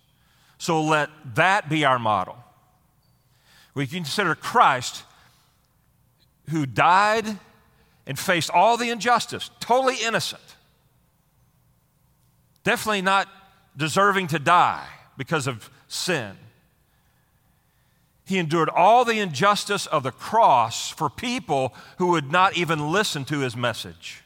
So 0.59 0.83
let 0.83 1.11
that 1.37 1.69
be 1.69 1.85
our 1.85 2.01
model. 2.01 2.37
We 3.75 3.87
consider 3.87 4.35
Christ 4.35 5.05
who 6.51 6.67
died 6.67 7.39
and 8.07 8.19
faced 8.19 8.51
all 8.51 8.77
the 8.77 8.91
injustice, 8.91 9.51
totally 9.61 9.97
innocent 10.03 10.43
Definitely 12.69 13.01
not 13.01 13.29
deserving 13.79 14.27
to 14.27 14.39
die 14.39 14.87
because 15.17 15.47
of 15.47 15.71
sin. 15.87 16.33
He 18.27 18.37
endured 18.37 18.69
all 18.69 19.07
the 19.07 19.21
injustice 19.21 19.87
of 19.87 20.03
the 20.03 20.11
cross 20.11 20.91
for 20.91 21.09
people 21.09 21.73
who 21.97 22.09
would 22.09 22.31
not 22.31 22.59
even 22.59 22.93
listen 22.93 23.25
to 23.27 23.39
his 23.39 23.57
message. 23.57 24.23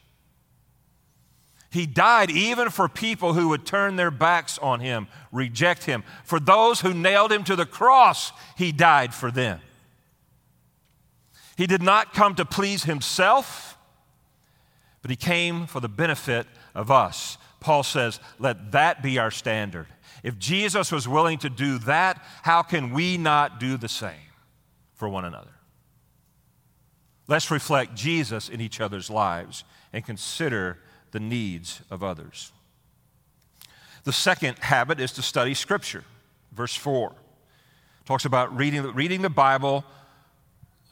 He 1.71 1.87
died 1.87 2.31
even 2.31 2.69
for 2.69 2.89
people 2.89 3.35
who 3.35 3.49
would 3.49 3.65
turn 3.65 3.97
their 3.97 4.11
backs 4.11 4.59
on 4.59 4.81
him, 4.81 5.07
reject 5.31 5.85
him. 5.85 6.03
For 6.25 6.41
those 6.41 6.81
who 6.81 6.93
nailed 6.93 7.31
him 7.31 7.45
to 7.45 7.55
the 7.55 7.65
cross, 7.65 8.33
he 8.57 8.73
died 8.73 9.15
for 9.15 9.31
them. 9.31 9.61
He 11.57 11.67
did 11.67 11.81
not 11.81 12.13
come 12.13 12.35
to 12.35 12.45
please 12.45 12.85
himself, 12.85 13.79
but 15.01 15.11
he 15.11 15.17
came 15.17 15.67
for 15.67 15.81
the 15.81 15.89
benefit 15.89 16.47
of 16.75 16.91
us. 16.91 17.39
Paul 17.63 17.83
says, 17.83 18.21
let 18.39 18.73
that 18.73 19.03
be 19.03 19.19
our 19.19 19.31
standard. 19.31 19.87
If 20.23 20.39
Jesus 20.39 20.93
was 20.93 21.09
willing 21.09 21.39
to 21.39 21.51
do 21.51 21.79
that, 21.79 22.25
how 22.43 22.63
can 22.63 22.93
we 22.93 23.17
not 23.17 23.59
do 23.59 23.77
the 23.77 23.89
same 23.89 24.31
for 24.95 25.09
one 25.09 25.25
another? 25.25 25.51
Let's 27.29 27.51
reflect 27.51 27.95
Jesus 27.95 28.49
in 28.49 28.61
each 28.61 28.81
other's 28.81 29.09
lives 29.09 29.65
and 29.93 30.05
consider 30.05 30.79
the 31.13 31.21
needs 31.21 31.81
of 31.91 32.03
others. 32.03 32.53
The 34.05 34.13
second 34.13 34.59
habit 34.59 35.01
is 35.01 35.13
to 35.13 35.23
study 35.23 35.55
Scripture. 35.55 36.05
Verse 36.53 36.75
4 36.75 37.15
talks 38.05 38.25
about 38.25 38.57
reading, 38.57 38.83
reading 38.95 39.23
the 39.23 39.31
Bible 39.31 39.85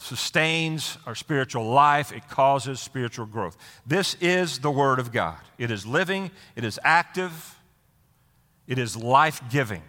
sustains 0.00 0.96
our 1.06 1.14
spiritual 1.14 1.68
life, 1.70 2.10
it 2.10 2.26
causes 2.28 2.80
spiritual 2.80 3.26
growth. 3.26 3.56
This 3.86 4.16
is 4.20 4.60
the 4.60 4.70
Word 4.70 4.98
of 4.98 5.12
God. 5.12 5.38
It 5.58 5.70
is 5.70 5.84
living, 5.86 6.30
it 6.56 6.64
is 6.64 6.80
active, 6.82 7.58
it 8.66 8.78
is 8.78 8.96
life 8.96 9.42
giving. 9.50 9.82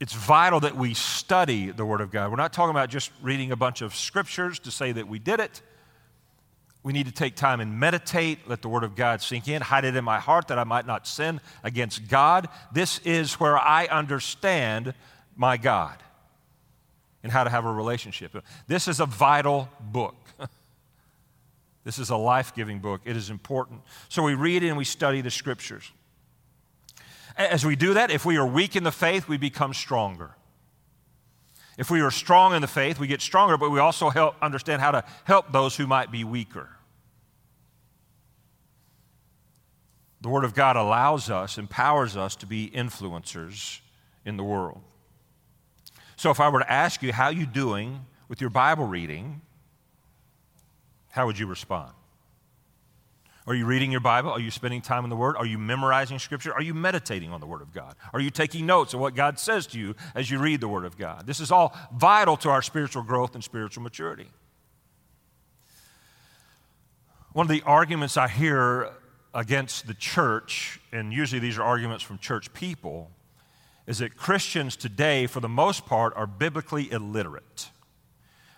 It's 0.00 0.12
vital 0.12 0.60
that 0.60 0.76
we 0.76 0.92
study 0.92 1.70
the 1.70 1.84
Word 1.84 2.02
of 2.02 2.10
God. 2.10 2.30
We're 2.30 2.36
not 2.36 2.52
talking 2.52 2.72
about 2.72 2.90
just 2.90 3.10
reading 3.22 3.52
a 3.52 3.56
bunch 3.56 3.80
of 3.80 3.94
scriptures 3.94 4.58
to 4.60 4.70
say 4.70 4.92
that 4.92 5.08
we 5.08 5.18
did 5.18 5.40
it. 5.40 5.62
We 6.82 6.92
need 6.92 7.06
to 7.06 7.12
take 7.12 7.36
time 7.36 7.60
and 7.60 7.80
meditate, 7.80 8.48
let 8.48 8.60
the 8.60 8.68
Word 8.68 8.84
of 8.84 8.94
God 8.94 9.22
sink 9.22 9.48
in, 9.48 9.62
hide 9.62 9.86
it 9.86 9.96
in 9.96 10.04
my 10.04 10.18
heart 10.18 10.48
that 10.48 10.58
I 10.58 10.64
might 10.64 10.86
not 10.86 11.06
sin 11.06 11.40
against 11.64 12.06
God. 12.08 12.48
This 12.70 12.98
is 12.98 13.34
where 13.40 13.58
I 13.58 13.86
understand 13.86 14.92
my 15.36 15.56
God 15.56 15.96
and 17.22 17.30
how 17.30 17.44
to 17.44 17.50
have 17.50 17.64
a 17.64 17.72
relationship. 17.72 18.34
This 18.66 18.88
is 18.88 19.00
a 19.00 19.06
vital 19.06 19.68
book. 19.80 20.16
this 21.84 21.98
is 21.98 22.10
a 22.10 22.16
life 22.16 22.54
giving 22.54 22.78
book. 22.78 23.00
It 23.04 23.16
is 23.16 23.30
important. 23.30 23.82
So 24.08 24.22
we 24.22 24.34
read 24.34 24.62
and 24.62 24.76
we 24.76 24.84
study 24.84 25.20
the 25.20 25.30
Scriptures. 25.30 25.90
As 27.36 27.64
we 27.64 27.76
do 27.76 27.94
that, 27.94 28.10
if 28.10 28.24
we 28.24 28.36
are 28.36 28.46
weak 28.46 28.76
in 28.76 28.84
the 28.84 28.92
faith, 28.92 29.28
we 29.28 29.36
become 29.36 29.72
stronger. 29.72 30.32
If 31.78 31.90
we 31.90 32.00
are 32.00 32.10
strong 32.10 32.54
in 32.54 32.60
the 32.60 32.68
faith, 32.68 32.98
we 32.98 33.06
get 33.06 33.22
stronger, 33.22 33.56
but 33.56 33.70
we 33.70 33.78
also 33.78 34.10
help 34.10 34.34
understand 34.42 34.82
how 34.82 34.90
to 34.90 35.04
help 35.24 35.52
those 35.52 35.76
who 35.76 35.86
might 35.86 36.10
be 36.10 36.24
weaker. 36.24 36.68
The 40.20 40.28
Word 40.28 40.44
of 40.44 40.54
God 40.54 40.76
allows 40.76 41.30
us, 41.30 41.56
empowers 41.56 42.16
us 42.16 42.36
to 42.36 42.46
be 42.46 42.70
influencers 42.70 43.80
in 44.26 44.36
the 44.36 44.44
world. 44.44 44.82
So 46.20 46.30
if 46.30 46.38
I 46.38 46.50
were 46.50 46.58
to 46.58 46.70
ask 46.70 47.02
you, 47.02 47.14
how 47.14 47.30
you 47.30 47.46
doing 47.46 48.04
with 48.28 48.42
your 48.42 48.50
Bible 48.50 48.84
reading, 48.84 49.40
how 51.08 51.24
would 51.24 51.38
you 51.38 51.46
respond? 51.46 51.94
Are 53.46 53.54
you 53.54 53.64
reading 53.64 53.90
your 53.90 54.02
Bible? 54.02 54.30
Are 54.30 54.38
you 54.38 54.50
spending 54.50 54.82
time 54.82 55.04
in 55.04 55.08
the 55.08 55.16
Word? 55.16 55.38
Are 55.38 55.46
you 55.46 55.56
memorizing 55.56 56.18
Scripture? 56.18 56.52
Are 56.52 56.60
you 56.60 56.74
meditating 56.74 57.32
on 57.32 57.40
the 57.40 57.46
Word 57.46 57.62
of 57.62 57.72
God? 57.72 57.94
Are 58.12 58.20
you 58.20 58.28
taking 58.28 58.66
notes 58.66 58.92
of 58.92 59.00
what 59.00 59.14
God 59.14 59.38
says 59.38 59.66
to 59.68 59.78
you 59.78 59.94
as 60.14 60.30
you 60.30 60.38
read 60.38 60.60
the 60.60 60.68
Word 60.68 60.84
of 60.84 60.98
God? 60.98 61.26
This 61.26 61.40
is 61.40 61.50
all 61.50 61.74
vital 61.96 62.36
to 62.36 62.50
our 62.50 62.60
spiritual 62.60 63.02
growth 63.02 63.34
and 63.34 63.42
spiritual 63.42 63.82
maturity. 63.82 64.28
One 67.32 67.44
of 67.46 67.50
the 67.50 67.62
arguments 67.62 68.18
I 68.18 68.28
hear 68.28 68.90
against 69.32 69.86
the 69.86 69.94
church, 69.94 70.82
and 70.92 71.14
usually 71.14 71.38
these 71.38 71.56
are 71.56 71.62
arguments 71.62 72.04
from 72.04 72.18
church 72.18 72.52
people, 72.52 73.10
is 73.90 73.98
that 73.98 74.16
Christians 74.16 74.76
today, 74.76 75.26
for 75.26 75.40
the 75.40 75.48
most 75.48 75.84
part, 75.84 76.12
are 76.14 76.24
biblically 76.24 76.92
illiterate. 76.92 77.70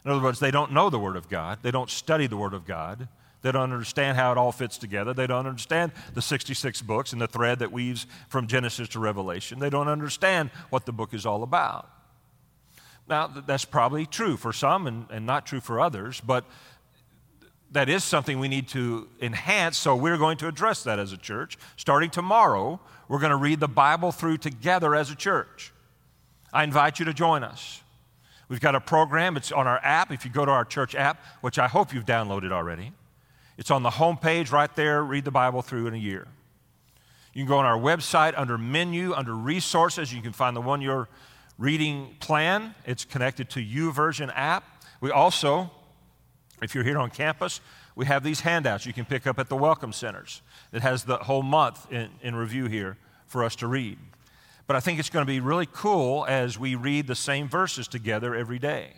In 0.04 0.10
other 0.10 0.22
words, 0.22 0.40
they 0.40 0.50
don't 0.50 0.72
know 0.72 0.90
the 0.90 0.98
Word 0.98 1.16
of 1.16 1.30
God, 1.30 1.60
they 1.62 1.70
don't 1.70 1.88
study 1.88 2.26
the 2.26 2.36
Word 2.36 2.52
of 2.52 2.66
God. 2.66 3.08
They 3.40 3.50
don't 3.50 3.72
understand 3.72 4.16
how 4.16 4.30
it 4.30 4.38
all 4.38 4.52
fits 4.52 4.78
together. 4.78 5.12
They 5.12 5.26
don't 5.26 5.48
understand 5.48 5.90
the 6.14 6.22
66 6.22 6.80
books 6.82 7.12
and 7.12 7.20
the 7.20 7.26
thread 7.26 7.58
that 7.58 7.72
weaves 7.72 8.06
from 8.28 8.46
Genesis 8.46 8.88
to 8.90 9.00
Revelation. 9.00 9.58
They 9.58 9.68
don't 9.68 9.88
understand 9.88 10.50
what 10.70 10.86
the 10.86 10.92
book 10.92 11.12
is 11.12 11.26
all 11.26 11.42
about. 11.42 11.90
Now, 13.08 13.26
that's 13.26 13.64
probably 13.64 14.06
true 14.06 14.36
for 14.36 14.52
some 14.52 14.86
and, 14.86 15.06
and 15.10 15.26
not 15.26 15.44
true 15.44 15.58
for 15.58 15.80
others, 15.80 16.20
but 16.20 16.44
that 17.73 17.88
is 17.88 18.05
something 18.05 18.38
we 18.38 18.49
need 18.49 18.69
to 18.69 19.09
enhance, 19.21 19.79
so 19.79 19.97
we're 19.97 20.19
going 20.19 20.37
to 20.38 20.49
address 20.49 20.85
that 20.85 20.99
as 20.99 21.12
a 21.12 21.17
church. 21.17 21.57
Starting 21.76 22.11
tomorrow, 22.11 22.79
we're 23.09 23.19
going 23.19 23.31
to 23.31 23.37
read 23.37 23.61
the 23.61 23.69
Bible 23.69 24.12
through 24.12 24.38
together 24.38 24.95
as 24.95 25.11
a 25.11 25.14
church. 25.14 25.73
I 26.52 26.64
invite 26.64 26.99
you 26.99 27.07
to 27.07 27.14
join 27.14 27.43
us. 27.43 27.83
We've 28.49 28.61
got 28.61 28.75
a 28.75 28.81
program, 28.81 29.38
it's 29.38 29.50
on 29.50 29.67
our 29.67 29.81
app. 29.83 30.12
If 30.12 30.26
you 30.26 30.31
go 30.31 30.45
to 30.45 30.50
our 30.50 30.67
church 30.67 30.95
app, 30.95 31.25
which 31.41 31.59
I 31.59 31.69
hope 31.69 31.95
you've 31.95 32.05
downloaded 32.05 32.52
already, 32.52 32.93
it's 33.57 33.71
on 33.71 33.83
the 33.83 33.91
home 33.91 34.19
page 34.19 34.50
right 34.50 34.75
there. 34.76 35.02
Read 35.02 35.25
the 35.25 35.31
Bible 35.31 35.62
through 35.62 35.87
in 35.87 35.95
a 35.95 35.99
year. 35.99 36.26
You 37.33 37.45
can 37.45 37.49
go 37.49 37.59
on 37.59 37.64
our 37.64 37.79
website 37.79 38.35
under 38.37 38.59
menu, 38.59 39.14
under 39.14 39.35
resources. 39.35 40.12
You 40.12 40.21
can 40.21 40.33
find 40.33 40.55
the 40.55 40.61
one 40.61 40.83
you're 40.83 41.09
reading 41.59 42.17
plan. 42.21 42.75
It's 42.85 43.07
connected 43.07 43.49
to 43.50 43.61
YouVersion 43.61 44.31
app. 44.35 44.64
We 45.00 45.11
also, 45.11 45.71
if 46.62 46.75
you're 46.75 46.85
here 46.85 46.99
on 46.99 47.11
campus, 47.11 47.61
we 47.95 48.07
have 48.07 48.23
these 48.23 48.40
handouts 48.40 48.87
you 48.87 48.92
can 48.92 49.04
pick 49.04 49.26
up 49.26 49.38
at 49.38 49.49
the 49.49 49.57
welcome 49.57 49.92
centers. 49.92 50.42
It 50.73 50.83
has 50.83 51.04
the 51.04 51.19
whole 51.19 51.42
month 51.42 51.90
in, 51.92 52.09
in 52.23 52.35
review 52.35 52.66
here 52.66 52.97
for 53.26 53.45
us 53.45 53.57
to 53.57 53.66
read. 53.66 53.99
But 54.66 54.76
I 54.76 54.81
think 54.81 54.99
it's 54.99 55.11
going 55.11 55.26
to 55.26 55.31
be 55.31 55.40
really 55.40 55.69
cool 55.71 56.25
as 56.28 56.59
we 56.59 56.75
read 56.75 57.07
the 57.07 57.14
same 57.14 57.49
verses 57.49 57.88
together 57.88 58.35
every 58.35 58.59
day. 58.59 58.95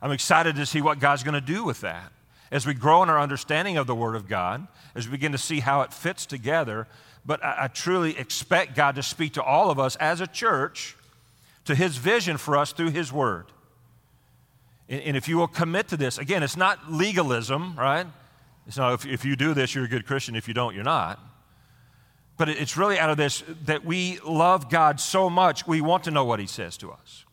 I'm 0.00 0.12
excited 0.12 0.56
to 0.56 0.66
see 0.66 0.80
what 0.80 0.98
God's 0.98 1.22
going 1.22 1.34
to 1.34 1.40
do 1.40 1.64
with 1.64 1.80
that 1.80 2.12
as 2.50 2.66
we 2.66 2.74
grow 2.74 3.02
in 3.02 3.08
our 3.08 3.18
understanding 3.18 3.78
of 3.78 3.86
the 3.86 3.94
Word 3.94 4.14
of 4.14 4.28
God, 4.28 4.68
as 4.94 5.06
we 5.06 5.12
begin 5.12 5.32
to 5.32 5.38
see 5.38 5.60
how 5.60 5.80
it 5.80 5.92
fits 5.92 6.26
together. 6.26 6.86
But 7.24 7.42
I, 7.42 7.64
I 7.64 7.68
truly 7.68 8.16
expect 8.18 8.76
God 8.76 8.94
to 8.96 9.02
speak 9.02 9.32
to 9.34 9.42
all 9.42 9.70
of 9.70 9.78
us 9.78 9.96
as 9.96 10.20
a 10.20 10.26
church 10.26 10.96
to 11.64 11.74
His 11.74 11.96
vision 11.96 12.36
for 12.36 12.56
us 12.56 12.72
through 12.72 12.90
His 12.90 13.12
Word. 13.12 13.46
And, 14.92 15.16
if 15.16 15.26
you 15.26 15.38
will 15.38 15.48
commit 15.48 15.88
to 15.88 15.96
this, 15.96 16.18
again, 16.18 16.42
it's 16.42 16.56
not 16.56 16.92
legalism, 16.92 17.74
right? 17.78 18.06
It's 18.66 18.76
not 18.76 18.92
if, 18.92 19.06
if 19.06 19.24
you 19.24 19.36
do 19.36 19.54
this, 19.54 19.74
you're 19.74 19.86
a 19.86 19.88
good 19.88 20.06
Christian. 20.06 20.36
If 20.36 20.46
you 20.46 20.52
don't, 20.52 20.74
you're 20.74 20.84
not. 20.84 21.18
But 22.36 22.50
it's 22.50 22.76
really 22.76 22.98
out 22.98 23.08
of 23.08 23.16
this 23.16 23.42
that 23.64 23.86
we 23.86 24.18
love 24.20 24.68
God 24.68 25.00
so 25.00 25.30
much, 25.30 25.66
we 25.66 25.80
want 25.80 26.04
to 26.04 26.10
know 26.10 26.26
what 26.26 26.40
He 26.40 26.46
says 26.46 26.76
to 26.78 26.90
us. 26.90 27.24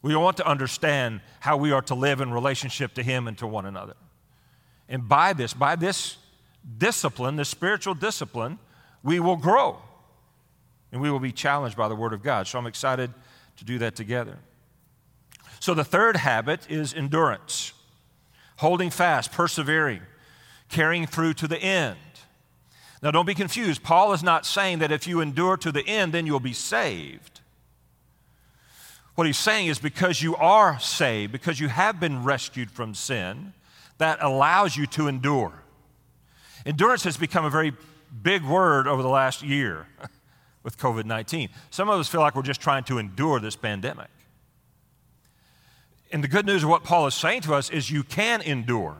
We 0.00 0.14
want 0.14 0.36
to 0.36 0.46
understand 0.46 1.22
how 1.40 1.56
we 1.56 1.72
are 1.72 1.82
to 1.82 1.96
live 1.96 2.20
in 2.20 2.32
relationship 2.32 2.94
to 2.94 3.02
Him 3.02 3.26
and 3.26 3.36
to 3.38 3.46
one 3.46 3.66
another. 3.66 3.94
And 4.88 5.08
by 5.08 5.32
this, 5.32 5.52
by 5.52 5.74
this 5.74 6.18
discipline, 6.78 7.34
this 7.34 7.48
spiritual 7.48 7.94
discipline, 7.94 8.60
we 9.02 9.18
will 9.18 9.36
grow 9.36 9.78
and 10.92 11.00
we 11.00 11.10
will 11.10 11.18
be 11.18 11.32
challenged 11.32 11.76
by 11.76 11.88
the 11.88 11.96
Word 11.96 12.12
of 12.12 12.22
God. 12.22 12.46
So 12.46 12.60
I'm 12.60 12.66
excited 12.66 13.12
to 13.56 13.64
do 13.64 13.78
that 13.78 13.96
together. 13.96 14.38
So 15.60 15.74
the 15.74 15.84
third 15.84 16.16
habit 16.16 16.70
is 16.70 16.94
endurance, 16.94 17.72
holding 18.56 18.90
fast, 18.90 19.32
persevering, 19.32 20.02
carrying 20.68 21.06
through 21.06 21.34
to 21.34 21.48
the 21.48 21.58
end. 21.58 21.98
Now 23.02 23.10
don't 23.10 23.26
be 23.26 23.34
confused. 23.34 23.82
Paul 23.82 24.12
is 24.12 24.22
not 24.22 24.44
saying 24.44 24.80
that 24.80 24.92
if 24.92 25.06
you 25.06 25.20
endure 25.20 25.56
to 25.58 25.72
the 25.72 25.86
end, 25.86 26.12
then 26.12 26.26
you'll 26.26 26.40
be 26.40 26.52
saved. 26.52 27.40
What 29.14 29.26
he's 29.26 29.38
saying 29.38 29.66
is 29.66 29.78
because 29.78 30.22
you 30.22 30.36
are 30.36 30.78
saved, 30.78 31.32
because 31.32 31.58
you 31.58 31.68
have 31.68 31.98
been 31.98 32.22
rescued 32.22 32.70
from 32.70 32.94
sin, 32.94 33.52
that 33.98 34.18
allows 34.20 34.76
you 34.76 34.86
to 34.86 35.08
endure. 35.08 35.52
Endurance 36.64 37.04
has 37.04 37.16
become 37.16 37.44
a 37.44 37.50
very 37.50 37.72
big 38.22 38.44
word 38.44 38.86
over 38.86 39.02
the 39.02 39.08
last 39.08 39.42
year 39.42 39.86
with 40.62 40.78
COVID 40.78 41.04
19. 41.04 41.48
Some 41.70 41.88
of 41.88 41.98
us 41.98 42.08
feel 42.08 42.20
like 42.20 42.36
we're 42.36 42.42
just 42.42 42.60
trying 42.60 42.84
to 42.84 42.98
endure 42.98 43.40
this 43.40 43.56
pandemic. 43.56 44.08
And 46.10 46.24
the 46.24 46.28
good 46.28 46.46
news 46.46 46.62
of 46.62 46.70
what 46.70 46.84
Paul 46.84 47.06
is 47.06 47.14
saying 47.14 47.42
to 47.42 47.54
us 47.54 47.70
is 47.70 47.90
you 47.90 48.02
can 48.02 48.40
endure. 48.40 48.96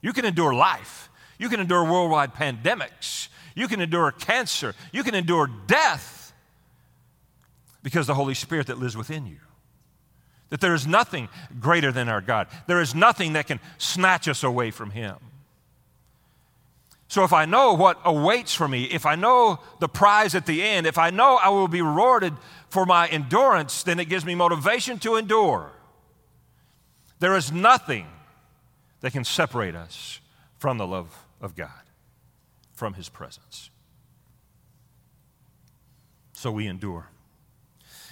You 0.00 0.12
can 0.12 0.24
endure 0.24 0.54
life. 0.54 1.08
You 1.38 1.48
can 1.48 1.60
endure 1.60 1.84
worldwide 1.84 2.34
pandemics. 2.34 3.28
You 3.54 3.66
can 3.66 3.80
endure 3.80 4.12
cancer. 4.12 4.74
You 4.92 5.02
can 5.02 5.14
endure 5.14 5.48
death 5.66 6.32
because 7.82 8.06
the 8.06 8.14
Holy 8.14 8.34
Spirit 8.34 8.68
that 8.68 8.78
lives 8.78 8.96
within 8.96 9.26
you. 9.26 9.38
That 10.50 10.60
there 10.60 10.74
is 10.74 10.86
nothing 10.86 11.28
greater 11.60 11.92
than 11.92 12.08
our 12.08 12.20
God. 12.20 12.48
There 12.66 12.80
is 12.80 12.94
nothing 12.94 13.34
that 13.34 13.46
can 13.46 13.60
snatch 13.78 14.28
us 14.28 14.42
away 14.42 14.70
from 14.70 14.90
Him. 14.90 15.16
So 17.08 17.24
if 17.24 17.32
I 17.32 17.44
know 17.44 17.72
what 17.72 17.98
awaits 18.04 18.54
for 18.54 18.68
me, 18.68 18.84
if 18.84 19.04
I 19.04 19.16
know 19.16 19.58
the 19.80 19.88
prize 19.88 20.34
at 20.36 20.46
the 20.46 20.62
end, 20.62 20.86
if 20.86 20.96
I 20.96 21.10
know 21.10 21.36
I 21.36 21.48
will 21.48 21.66
be 21.66 21.82
rewarded 21.82 22.34
for 22.68 22.86
my 22.86 23.08
endurance, 23.08 23.82
then 23.82 23.98
it 23.98 24.08
gives 24.08 24.24
me 24.24 24.36
motivation 24.36 24.98
to 25.00 25.16
endure. 25.16 25.72
There 27.20 27.36
is 27.36 27.52
nothing 27.52 28.06
that 29.00 29.12
can 29.12 29.24
separate 29.24 29.74
us 29.74 30.20
from 30.58 30.78
the 30.78 30.86
love 30.86 31.26
of 31.40 31.54
God, 31.54 31.70
from 32.72 32.94
His 32.94 33.08
presence. 33.08 33.70
So 36.32 36.50
we 36.50 36.66
endure. 36.66 37.06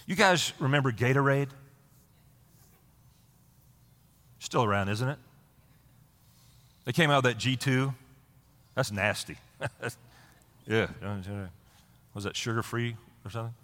You 0.07 0.15
guys 0.15 0.53
remember 0.59 0.93
Gatorade? 0.93 1.49
Still 4.38 4.65
around, 4.65 4.91
isn't 4.91 5.09
it? 5.09 5.19
They 6.85 6.93
came 6.93 7.11
out 7.11 7.25
with 7.25 7.37
that 7.37 7.43
G2. 7.43 7.95
That's 8.75 8.93
nasty. 8.93 9.37
yeah. 10.67 10.88
Was 12.15 12.25
that 12.25 12.37
sugar 12.37 12.62
free 12.62 12.97
or 13.25 13.31
something? 13.31 13.55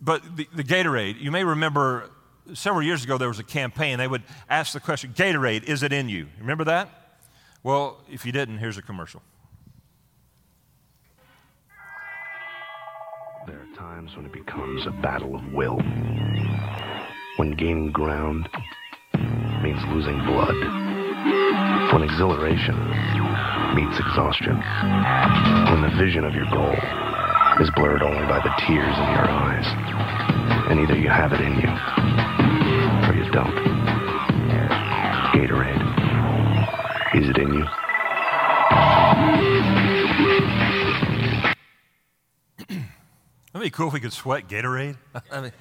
But 0.00 0.36
the, 0.36 0.48
the 0.54 0.64
Gatorade, 0.64 1.20
you 1.20 1.30
may 1.30 1.44
remember 1.44 2.10
several 2.54 2.82
years 2.82 3.04
ago 3.04 3.18
there 3.18 3.28
was 3.28 3.38
a 3.38 3.44
campaign. 3.44 3.98
They 3.98 4.08
would 4.08 4.22
ask 4.48 4.72
the 4.72 4.80
question 4.80 5.12
Gatorade, 5.14 5.64
is 5.64 5.82
it 5.82 5.92
in 5.92 6.08
you? 6.08 6.26
Remember 6.40 6.64
that? 6.64 6.88
Well, 7.62 7.98
if 8.10 8.24
you 8.24 8.32
didn't, 8.32 8.58
here's 8.58 8.78
a 8.78 8.82
commercial. 8.82 9.22
There 13.46 13.60
are 13.60 13.76
times 13.76 14.16
when 14.16 14.26
it 14.26 14.32
becomes 14.32 14.86
a 14.86 14.90
battle 14.90 15.34
of 15.34 15.52
will. 15.52 15.76
When 17.36 17.54
gaining 17.56 17.92
ground 17.92 18.48
means 19.62 19.82
losing 19.88 20.18
blood. 20.26 20.54
When 21.92 22.02
exhilaration 22.02 22.76
meets 23.74 23.98
exhaustion. 23.98 24.54
When 24.54 25.82
the 25.82 25.92
vision 25.98 26.24
of 26.24 26.34
your 26.34 26.46
goal 26.50 26.76
is 27.60 27.70
blurred 27.74 28.02
only 28.02 28.26
by 28.26 28.40
the 28.42 28.52
tears 28.66 28.96
in 28.96 29.08
your 29.10 29.28
eyes. 29.30 29.66
And 30.70 30.80
either 30.80 30.98
you 30.98 31.08
have 31.08 31.32
it 31.32 31.40
in 31.40 31.56
you 31.56 32.25
or. 33.36 33.44
Gatorade. 35.34 35.82
Is 37.14 37.28
it 37.28 37.38
in 37.38 37.54
you? 37.54 37.66
That'd 43.52 43.62
be 43.62 43.70
cool 43.70 43.88
if 43.88 43.94
we 43.94 44.00
could 44.00 44.12
sweat 44.12 44.48
Gatorade. 44.48 44.96
that'd, 45.12 45.50
be, 45.50 45.56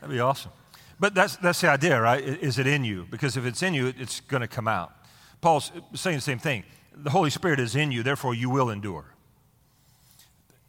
that'd 0.00 0.10
be 0.14 0.20
awesome. 0.20 0.50
But 0.98 1.14
that's, 1.14 1.36
that's 1.36 1.60
the 1.60 1.68
idea, 1.68 2.00
right? 2.00 2.22
Is 2.22 2.58
it 2.58 2.66
in 2.66 2.84
you? 2.84 3.06
Because 3.10 3.36
if 3.36 3.44
it's 3.44 3.62
in 3.62 3.74
you, 3.74 3.92
it's 3.98 4.20
going 4.20 4.40
to 4.40 4.48
come 4.48 4.66
out. 4.66 4.92
Paul's 5.40 5.70
saying 5.94 6.16
the 6.16 6.22
same 6.22 6.38
thing. 6.38 6.64
The 6.94 7.10
Holy 7.10 7.30
Spirit 7.30 7.60
is 7.60 7.76
in 7.76 7.92
you, 7.92 8.02
therefore 8.02 8.34
you 8.34 8.48
will 8.48 8.70
endure. 8.70 9.04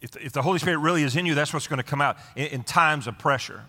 If 0.02 0.12
the, 0.12 0.26
if 0.26 0.34
the 0.34 0.42
Holy 0.42 0.60
Spirit 0.60 0.80
really 0.80 1.04
is 1.04 1.16
in 1.16 1.26
you, 1.26 1.34
that's 1.34 1.54
what's 1.54 1.68
going 1.68 1.78
to 1.78 1.84
come 1.84 2.02
out 2.02 2.18
in, 2.36 2.48
in 2.48 2.64
times 2.64 3.08
of 3.08 3.18
pressure. 3.18 3.64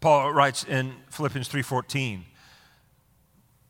Paul 0.00 0.32
writes 0.32 0.64
in 0.64 0.96
Philippians 1.10 1.48
3:14, 1.48 2.26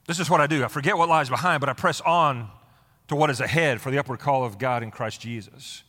"This 0.06 0.20
is 0.20 0.30
what 0.30 0.40
I 0.40 0.46
do. 0.46 0.64
I 0.64 0.68
forget 0.68 0.96
what 0.96 1.08
lies 1.08 1.28
behind, 1.28 1.60
but 1.60 1.68
I 1.68 1.72
press 1.72 2.00
on 2.00 2.50
to 3.08 3.16
what 3.16 3.30
is 3.30 3.40
ahead 3.40 3.80
for 3.80 3.90
the 3.90 3.98
upward 3.98 4.20
call 4.20 4.44
of 4.44 4.58
God 4.58 4.82
in 4.82 4.90
Christ 4.90 5.20
Jesus." 5.20 5.82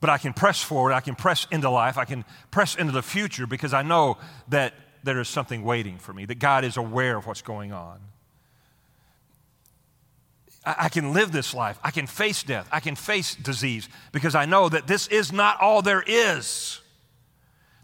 But 0.00 0.10
I 0.10 0.18
can 0.18 0.32
press 0.32 0.62
forward, 0.62 0.92
I 0.92 1.00
can 1.00 1.14
press 1.14 1.46
into 1.50 1.68
life, 1.68 1.98
I 1.98 2.04
can 2.04 2.24
press 2.50 2.74
into 2.74 2.92
the 2.92 3.02
future 3.02 3.46
because 3.46 3.74
I 3.74 3.82
know 3.82 4.18
that 4.48 4.74
there 5.02 5.20
is 5.20 5.28
something 5.28 5.62
waiting 5.62 5.98
for 5.98 6.12
me, 6.12 6.24
that 6.24 6.38
God 6.38 6.64
is 6.64 6.76
aware 6.76 7.16
of 7.16 7.26
what's 7.26 7.42
going 7.42 7.72
on. 7.72 8.00
I 10.64 10.90
can 10.90 11.14
live 11.14 11.32
this 11.32 11.54
life. 11.54 11.78
I 11.82 11.90
can 11.90 12.06
face 12.06 12.42
death. 12.42 12.68
I 12.70 12.80
can 12.80 12.94
face 12.94 13.34
disease 13.34 13.88
because 14.12 14.34
I 14.34 14.44
know 14.44 14.68
that 14.68 14.86
this 14.86 15.06
is 15.06 15.32
not 15.32 15.58
all 15.58 15.80
there 15.80 16.04
is. 16.06 16.79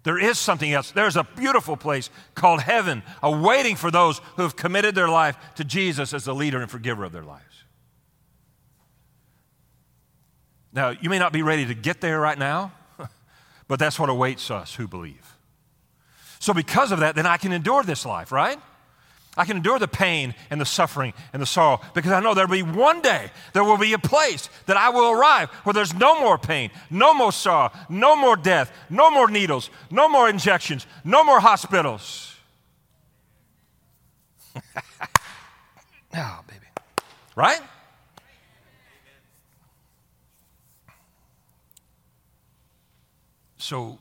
There 0.07 0.21
is 0.21 0.39
something 0.39 0.73
else. 0.73 0.93
There's 0.93 1.17
a 1.17 1.25
beautiful 1.25 1.77
place 1.77 2.11
called 2.37 2.61
heaven 2.61 3.03
awaiting 3.25 3.75
for 3.75 3.91
those 3.91 4.21
who 4.37 4.43
have 4.43 4.55
committed 4.55 4.95
their 4.95 5.09
life 5.09 5.37
to 5.57 5.65
Jesus 5.65 6.15
as 6.15 6.27
the 6.27 6.33
leader 6.33 6.63
and 6.63 6.71
forgiver 6.71 7.03
of 7.03 7.11
their 7.11 7.25
lives. 7.25 7.65
Now, 10.73 10.91
you 10.91 11.11
may 11.11 11.19
not 11.19 11.33
be 11.33 11.43
ready 11.43 11.67
to 11.67 11.75
get 11.75 12.01
there 12.01 12.21
right 12.21 12.39
now, 12.39 12.71
but 13.67 13.81
that's 13.81 13.99
what 13.99 14.09
awaits 14.09 14.49
us 14.49 14.77
who 14.77 14.87
believe. 14.87 15.37
So, 16.39 16.55
because 16.55 16.93
of 16.93 17.01
that, 17.01 17.17
then 17.17 17.27
I 17.27 17.37
can 17.37 17.51
endure 17.51 17.83
this 17.83 18.07
life, 18.07 18.31
right? 18.31 18.61
I 19.37 19.45
can 19.45 19.59
endure 19.59 19.79
the 19.79 19.89
pain 19.89 20.35
and 20.51 20.61
the 20.61 20.65
suffering 20.65 21.13
and 21.33 21.43
the 21.43 21.47
sorrow 21.47 21.81
because 21.95 22.13
I 22.13 22.21
know 22.21 22.33
there'll 22.33 22.51
be 22.51 22.63
one 22.63 23.03
day, 23.03 23.31
there 23.53 23.65
will 23.65 23.77
be 23.77 23.93
a 23.93 23.99
place 23.99 24.49
that 24.65 24.77
I 24.77 24.89
will 24.89 25.11
arrive 25.11 25.51
where 25.65 25.75
there's 25.75 25.93
no 25.95 26.19
more 26.21 26.39
pain, 26.39 26.71
no 26.91 27.13
more 27.13 27.33
sorrow, 27.33 27.71
no 27.89 28.17
more 28.17 28.37
death, 28.37 28.73
no 28.89 29.11
more 29.11 29.29
needles, 29.29 29.69
no 29.91 30.09
more 30.09 30.29
injections, 30.29 30.87
no 31.05 31.23
more 31.23 31.41
hospitals. 31.41 32.35
oh, 36.15 36.41
baby. 36.47 36.67
Right? 37.35 37.61
So 43.59 43.99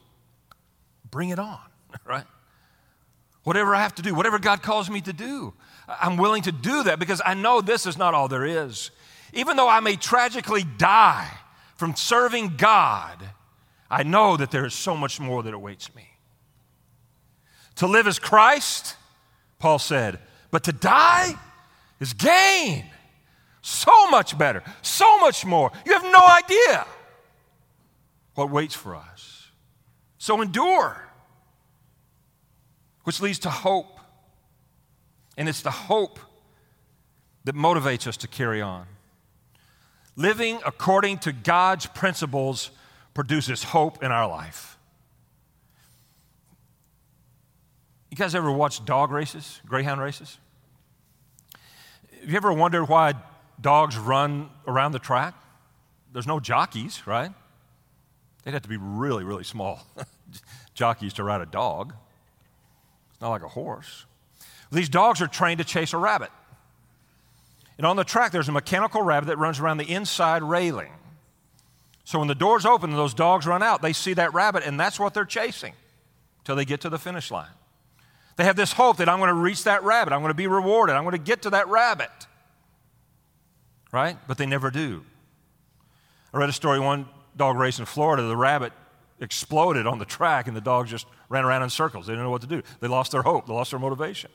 bring 1.09 1.29
it 1.29 1.39
on, 1.39 1.59
right? 2.05 2.25
Whatever 3.45 3.75
I 3.75 3.81
have 3.83 3.93
to 3.95 4.01
do, 4.01 4.15
whatever 4.15 4.39
God 4.39 4.63
calls 4.63 4.89
me 4.89 5.01
to 5.01 5.13
do, 5.13 5.53
I'm 5.87 6.17
willing 6.17 6.41
to 6.41 6.51
do 6.51 6.81
that 6.83 6.97
because 6.97 7.21
I 7.23 7.35
know 7.35 7.61
this 7.61 7.85
is 7.85 7.95
not 7.95 8.15
all 8.15 8.27
there 8.27 8.43
is. 8.43 8.89
Even 9.33 9.55
though 9.55 9.69
I 9.69 9.81
may 9.81 9.95
tragically 9.95 10.63
die 10.63 11.29
from 11.75 11.95
serving 11.95 12.55
God, 12.57 13.23
I 13.89 14.01
know 14.01 14.35
that 14.35 14.49
there 14.49 14.65
is 14.65 14.73
so 14.73 14.97
much 14.97 15.19
more 15.19 15.43
that 15.43 15.53
awaits 15.53 15.93
me. 15.93 16.09
To 17.75 17.85
live 17.85 18.07
as 18.07 18.17
Christ, 18.17 18.95
Paul 19.59 19.77
said, 19.77 20.17
but 20.49 20.63
to 20.63 20.71
die 20.71 21.35
is 21.99 22.13
gain. 22.13 22.85
So 23.61 24.09
much 24.09 24.35
better, 24.35 24.63
so 24.81 25.19
much 25.19 25.45
more. 25.45 25.71
You 25.85 25.93
have 25.93 26.03
no 26.03 26.25
idea 26.25 26.87
what 28.33 28.49
waits 28.49 28.73
for 28.73 28.95
us. 28.95 29.51
So 30.17 30.41
endure 30.41 31.04
which 33.05 33.21
leads 33.21 33.39
to 33.39 33.49
hope. 33.49 33.99
And 35.37 35.47
it's 35.47 35.61
the 35.61 35.71
hope 35.71 36.19
that 37.45 37.55
motivates 37.55 38.07
us 38.07 38.17
to 38.17 38.27
carry 38.27 38.61
on. 38.61 38.85
Living 40.15 40.59
according 40.65 41.19
to 41.19 41.31
God's 41.31 41.85
principles 41.85 42.71
produces 43.13 43.63
hope 43.63 44.03
in 44.03 44.11
our 44.11 44.27
life. 44.27 44.77
You 48.09 48.17
guys 48.17 48.33
ever 48.33 48.51
watch 48.51 48.83
dog 48.85 49.11
races, 49.11 49.61
greyhound 49.65 49.99
races? 49.99 50.37
Have 52.21 52.29
you 52.29 52.37
ever 52.37 52.53
wondered 52.53 52.85
why 52.85 53.13
dogs 53.59 53.97
run 53.97 54.49
around 54.65 54.93
the 54.93 54.99
track? 54.99 55.35
There's 56.13 56.27
no 56.27 56.39
jockeys, 56.39 57.05
right? 57.05 57.31
They'd 58.43 58.53
have 58.53 58.61
to 58.61 58.69
be 58.69 58.77
really, 58.77 59.23
really 59.23 59.43
small 59.43 59.85
jockeys 60.73 61.13
to 61.13 61.23
ride 61.23 61.41
a 61.41 61.45
dog. 61.45 61.93
It's 63.15 63.21
not 63.21 63.29
like 63.29 63.43
a 63.43 63.47
horse. 63.47 64.05
These 64.73 64.89
dogs 64.89 65.21
are 65.21 65.27
trained 65.27 65.59
to 65.59 65.63
chase 65.63 65.93
a 65.93 65.97
rabbit. 65.97 66.31
And 67.77 67.87
on 67.87 67.95
the 67.95 68.03
track, 68.03 68.33
there's 68.33 68.49
a 68.49 68.51
mechanical 68.51 69.01
rabbit 69.01 69.27
that 69.27 69.37
runs 69.37 69.57
around 69.57 69.77
the 69.77 69.89
inside 69.89 70.43
railing. 70.43 70.91
So 72.03 72.19
when 72.19 72.27
the 72.27 72.35
doors 72.35 72.65
open 72.65 72.89
and 72.89 72.99
those 72.99 73.13
dogs 73.13 73.47
run 73.47 73.63
out, 73.63 73.81
they 73.81 73.93
see 73.93 74.13
that 74.15 74.33
rabbit, 74.33 74.63
and 74.65 74.77
that's 74.77 74.99
what 74.99 75.13
they're 75.13 75.23
chasing 75.23 75.73
until 76.39 76.57
they 76.57 76.65
get 76.65 76.81
to 76.81 76.89
the 76.89 76.99
finish 76.99 77.31
line. 77.31 77.49
They 78.35 78.43
have 78.43 78.57
this 78.57 78.73
hope 78.73 78.97
that 78.97 79.07
I'm 79.07 79.19
going 79.19 79.29
to 79.29 79.33
reach 79.33 79.63
that 79.63 79.81
rabbit, 79.83 80.11
I'm 80.11 80.19
going 80.19 80.29
to 80.29 80.35
be 80.35 80.47
rewarded, 80.47 80.93
I'm 80.95 81.03
going 81.03 81.13
to 81.13 81.17
get 81.17 81.43
to 81.43 81.51
that 81.51 81.69
rabbit. 81.69 82.11
Right? 83.93 84.17
But 84.27 84.37
they 84.37 84.45
never 84.45 84.71
do. 84.71 85.05
I 86.33 86.37
read 86.37 86.49
a 86.49 86.53
story 86.53 86.81
one 86.81 87.07
dog 87.37 87.55
race 87.55 87.79
in 87.79 87.85
Florida, 87.85 88.23
the 88.23 88.35
rabbit 88.35 88.73
exploded 89.25 89.85
on 89.85 89.99
the 89.99 90.05
track, 90.05 90.47
and 90.47 90.55
the 90.55 90.61
dogs 90.61 90.89
just 90.89 91.05
ran 91.27 91.43
around 91.43 91.63
in 91.63 91.69
circles. 91.69 92.07
They 92.07 92.13
didn't 92.13 92.23
know 92.23 92.31
what 92.31 92.41
to 92.41 92.47
do. 92.47 92.61
They 92.79 92.87
lost 92.87 93.11
their 93.11 93.23
hope, 93.23 93.47
they 93.47 93.53
lost 93.53 93.71
their 93.71 93.79
motivation. 93.79 94.31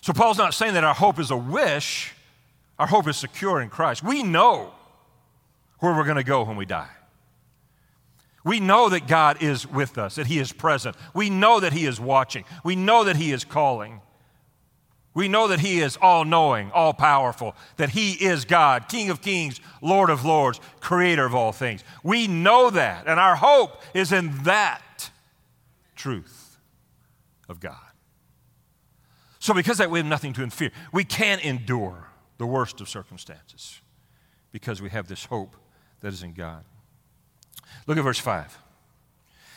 So, 0.00 0.12
Paul's 0.12 0.38
not 0.38 0.54
saying 0.54 0.74
that 0.74 0.84
our 0.84 0.94
hope 0.94 1.18
is 1.18 1.30
a 1.30 1.36
wish, 1.36 2.14
our 2.78 2.86
hope 2.86 3.08
is 3.08 3.16
secure 3.16 3.60
in 3.60 3.68
Christ. 3.68 4.02
We 4.02 4.22
know 4.22 4.72
where 5.78 5.94
we're 5.94 6.04
going 6.04 6.16
to 6.16 6.24
go 6.24 6.42
when 6.42 6.56
we 6.56 6.66
die. 6.66 6.90
We 8.44 8.60
know 8.60 8.88
that 8.88 9.08
God 9.08 9.42
is 9.42 9.66
with 9.66 9.98
us, 9.98 10.14
that 10.14 10.28
He 10.28 10.38
is 10.38 10.52
present. 10.52 10.96
We 11.14 11.30
know 11.30 11.58
that 11.58 11.72
He 11.72 11.86
is 11.86 12.00
watching. 12.00 12.44
We 12.62 12.76
know 12.76 13.04
that 13.04 13.16
He 13.16 13.32
is 13.32 13.44
calling. 13.44 14.00
We 15.16 15.28
know 15.28 15.48
that 15.48 15.60
He 15.60 15.80
is 15.80 15.96
all 15.96 16.26
knowing, 16.26 16.70
all 16.72 16.92
powerful, 16.92 17.56
that 17.78 17.88
He 17.88 18.12
is 18.12 18.44
God, 18.44 18.86
King 18.86 19.08
of 19.08 19.22
kings, 19.22 19.62
Lord 19.80 20.10
of 20.10 20.26
lords, 20.26 20.60
creator 20.80 21.24
of 21.24 21.34
all 21.34 21.52
things. 21.52 21.82
We 22.02 22.28
know 22.28 22.68
that, 22.68 23.06
and 23.06 23.18
our 23.18 23.34
hope 23.34 23.82
is 23.94 24.12
in 24.12 24.42
that 24.42 25.10
truth 25.96 26.58
of 27.48 27.60
God. 27.60 27.78
So, 29.38 29.54
because 29.54 29.78
that, 29.78 29.90
we 29.90 30.00
have 30.00 30.06
nothing 30.06 30.34
to 30.34 30.50
fear. 30.50 30.70
We 30.92 31.04
can 31.04 31.38
endure 31.38 32.08
the 32.36 32.46
worst 32.46 32.82
of 32.82 32.88
circumstances 32.90 33.80
because 34.52 34.82
we 34.82 34.90
have 34.90 35.08
this 35.08 35.24
hope 35.24 35.56
that 36.00 36.12
is 36.12 36.22
in 36.22 36.34
God. 36.34 36.62
Look 37.86 37.96
at 37.96 38.04
verse 38.04 38.18
5. 38.18 38.58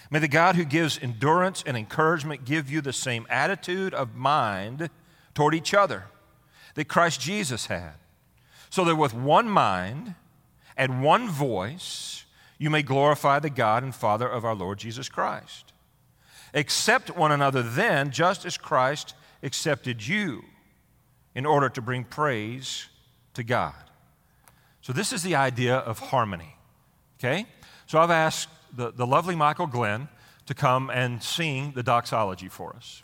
May 0.09 0.19
the 0.19 0.29
God 0.29 0.55
who 0.55 0.63
gives 0.63 0.97
endurance 0.97 1.65
and 1.67 1.75
encouragement 1.75 2.45
give 2.45 2.71
you 2.71 2.79
the 2.79 2.93
same 2.93 3.27
attitude 3.29 3.93
of 3.93 4.15
mind 4.15 4.89
toward 5.39 5.55
each 5.55 5.73
other 5.73 6.03
that 6.73 6.89
Christ 6.89 7.21
Jesus 7.21 7.67
had, 7.67 7.93
so 8.69 8.83
that 8.83 8.97
with 8.97 9.13
one 9.13 9.47
mind 9.47 10.15
and 10.75 11.01
one 11.01 11.29
voice 11.29 12.25
you 12.57 12.69
may 12.69 12.83
glorify 12.83 13.39
the 13.39 13.49
God 13.49 13.81
and 13.81 13.95
Father 13.95 14.27
of 14.27 14.43
our 14.43 14.53
Lord 14.53 14.79
Jesus 14.79 15.07
Christ. 15.07 15.71
Accept 16.53 17.15
one 17.15 17.31
another 17.31 17.63
then, 17.63 18.11
just 18.11 18.45
as 18.45 18.57
Christ 18.57 19.15
accepted 19.41 20.05
you, 20.05 20.43
in 21.33 21.45
order 21.45 21.69
to 21.69 21.81
bring 21.81 22.03
praise 22.03 22.89
to 23.33 23.41
God. 23.41 23.81
So, 24.81 24.91
this 24.91 25.13
is 25.13 25.23
the 25.23 25.35
idea 25.35 25.77
of 25.77 25.99
harmony. 25.99 26.57
Okay? 27.17 27.45
So, 27.87 27.97
I've 27.97 28.11
asked 28.11 28.49
the, 28.75 28.91
the 28.91 29.07
lovely 29.07 29.37
Michael 29.37 29.67
Glenn 29.67 30.09
to 30.47 30.53
come 30.53 30.89
and 30.89 31.23
sing 31.23 31.71
the 31.77 31.83
doxology 31.83 32.49
for 32.49 32.75
us. 32.75 33.03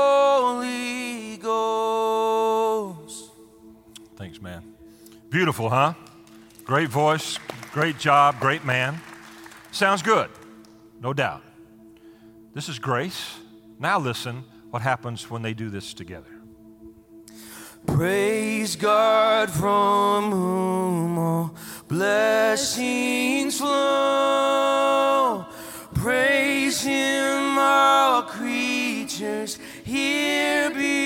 Thanks, 4.21 4.39
man. 4.39 4.61
Beautiful, 5.31 5.67
huh? 5.71 5.95
Great 6.63 6.89
voice, 6.89 7.39
great 7.71 7.97
job, 7.97 8.39
great 8.39 8.63
man. 8.63 9.01
Sounds 9.71 10.03
good, 10.03 10.29
no 11.01 11.11
doubt. 11.11 11.41
This 12.53 12.69
is 12.69 12.77
grace. 12.77 13.39
Now 13.79 13.97
listen 13.97 14.43
what 14.69 14.83
happens 14.83 15.27
when 15.27 15.41
they 15.41 15.55
do 15.55 15.71
this 15.71 15.95
together. 15.95 16.29
Praise 17.87 18.75
God 18.75 19.49
from 19.49 20.29
whom 20.29 21.17
all 21.17 21.55
blessings 21.87 23.57
flow. 23.57 25.47
Praise 25.95 26.83
Him, 26.83 27.57
all 27.57 28.21
creatures 28.21 29.57
here 29.83 30.69
below. 30.69 31.00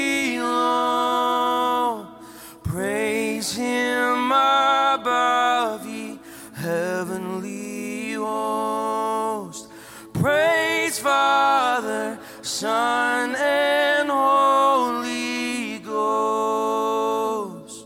Son, 12.66 13.36
and 13.36 14.10
Holy 14.10 15.78
Ghost. 15.86 17.86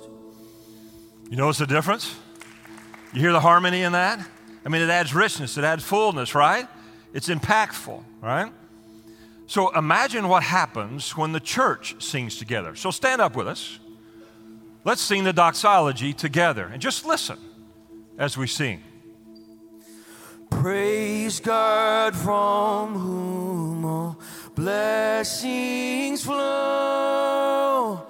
You 1.29 1.35
notice 1.35 1.57
the 1.57 1.67
difference? 1.67 2.15
You 3.11 3.19
hear 3.19 3.33
the 3.33 3.41
harmony 3.41 3.81
in 3.81 3.91
that? 3.91 4.25
I 4.65 4.69
mean, 4.69 4.81
it 4.81 4.89
adds 4.89 5.13
richness, 5.13 5.57
it 5.57 5.65
adds 5.65 5.83
fullness, 5.83 6.33
right? 6.33 6.65
It's 7.13 7.27
impactful, 7.27 8.01
right? 8.21 8.53
So 9.47 9.67
imagine 9.77 10.29
what 10.29 10.43
happens 10.43 11.17
when 11.17 11.33
the 11.33 11.41
church 11.41 12.01
sings 12.01 12.37
together. 12.37 12.73
So 12.75 12.89
stand 12.89 13.19
up 13.19 13.35
with 13.35 13.49
us. 13.49 13.79
Let's 14.85 15.01
sing 15.01 15.25
the 15.25 15.33
doxology 15.33 16.13
together 16.13 16.69
and 16.71 16.81
just 16.81 17.05
listen 17.05 17.37
as 18.17 18.37
we 18.37 18.47
sing. 18.47 18.81
Praise 20.49 21.41
God 21.41 22.15
from 22.15 22.95
whom 22.95 23.78
blessings 25.19 26.23
flow. 26.23 28.01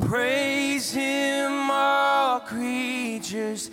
Praise 0.00 0.92
Him, 0.92 1.70
all 1.70 2.40
creatures 2.40 3.70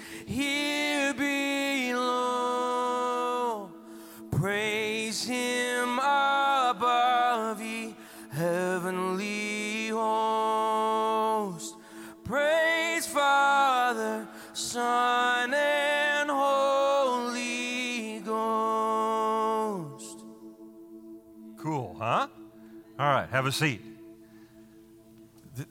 have 23.41 23.47
a 23.47 23.51
seat. 23.51 23.81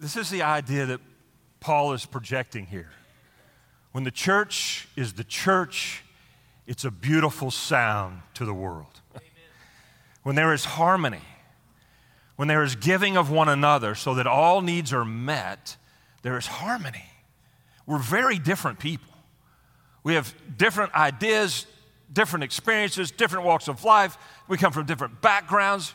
This 0.00 0.16
is 0.16 0.28
the 0.28 0.42
idea 0.42 0.86
that 0.86 1.00
Paul 1.60 1.92
is 1.92 2.04
projecting 2.04 2.66
here. 2.66 2.90
When 3.92 4.02
the 4.02 4.10
church 4.10 4.88
is 4.96 5.12
the 5.12 5.22
church, 5.22 6.02
it's 6.66 6.84
a 6.84 6.90
beautiful 6.90 7.52
sound 7.52 8.22
to 8.34 8.44
the 8.44 8.52
world. 8.52 9.00
when 10.24 10.34
there 10.34 10.52
is 10.52 10.64
harmony, 10.64 11.22
when 12.34 12.48
there 12.48 12.64
is 12.64 12.74
giving 12.74 13.16
of 13.16 13.30
one 13.30 13.48
another 13.48 13.94
so 13.94 14.14
that 14.14 14.26
all 14.26 14.62
needs 14.62 14.92
are 14.92 15.04
met, 15.04 15.76
there 16.22 16.36
is 16.36 16.48
harmony. 16.48 17.04
We're 17.86 17.98
very 17.98 18.40
different 18.40 18.80
people. 18.80 19.14
We 20.02 20.14
have 20.14 20.34
different 20.56 20.92
ideas, 20.94 21.66
different 22.12 22.42
experiences, 22.42 23.12
different 23.12 23.44
walks 23.44 23.68
of 23.68 23.84
life. 23.84 24.18
We 24.48 24.58
come 24.58 24.72
from 24.72 24.86
different 24.86 25.20
backgrounds, 25.20 25.94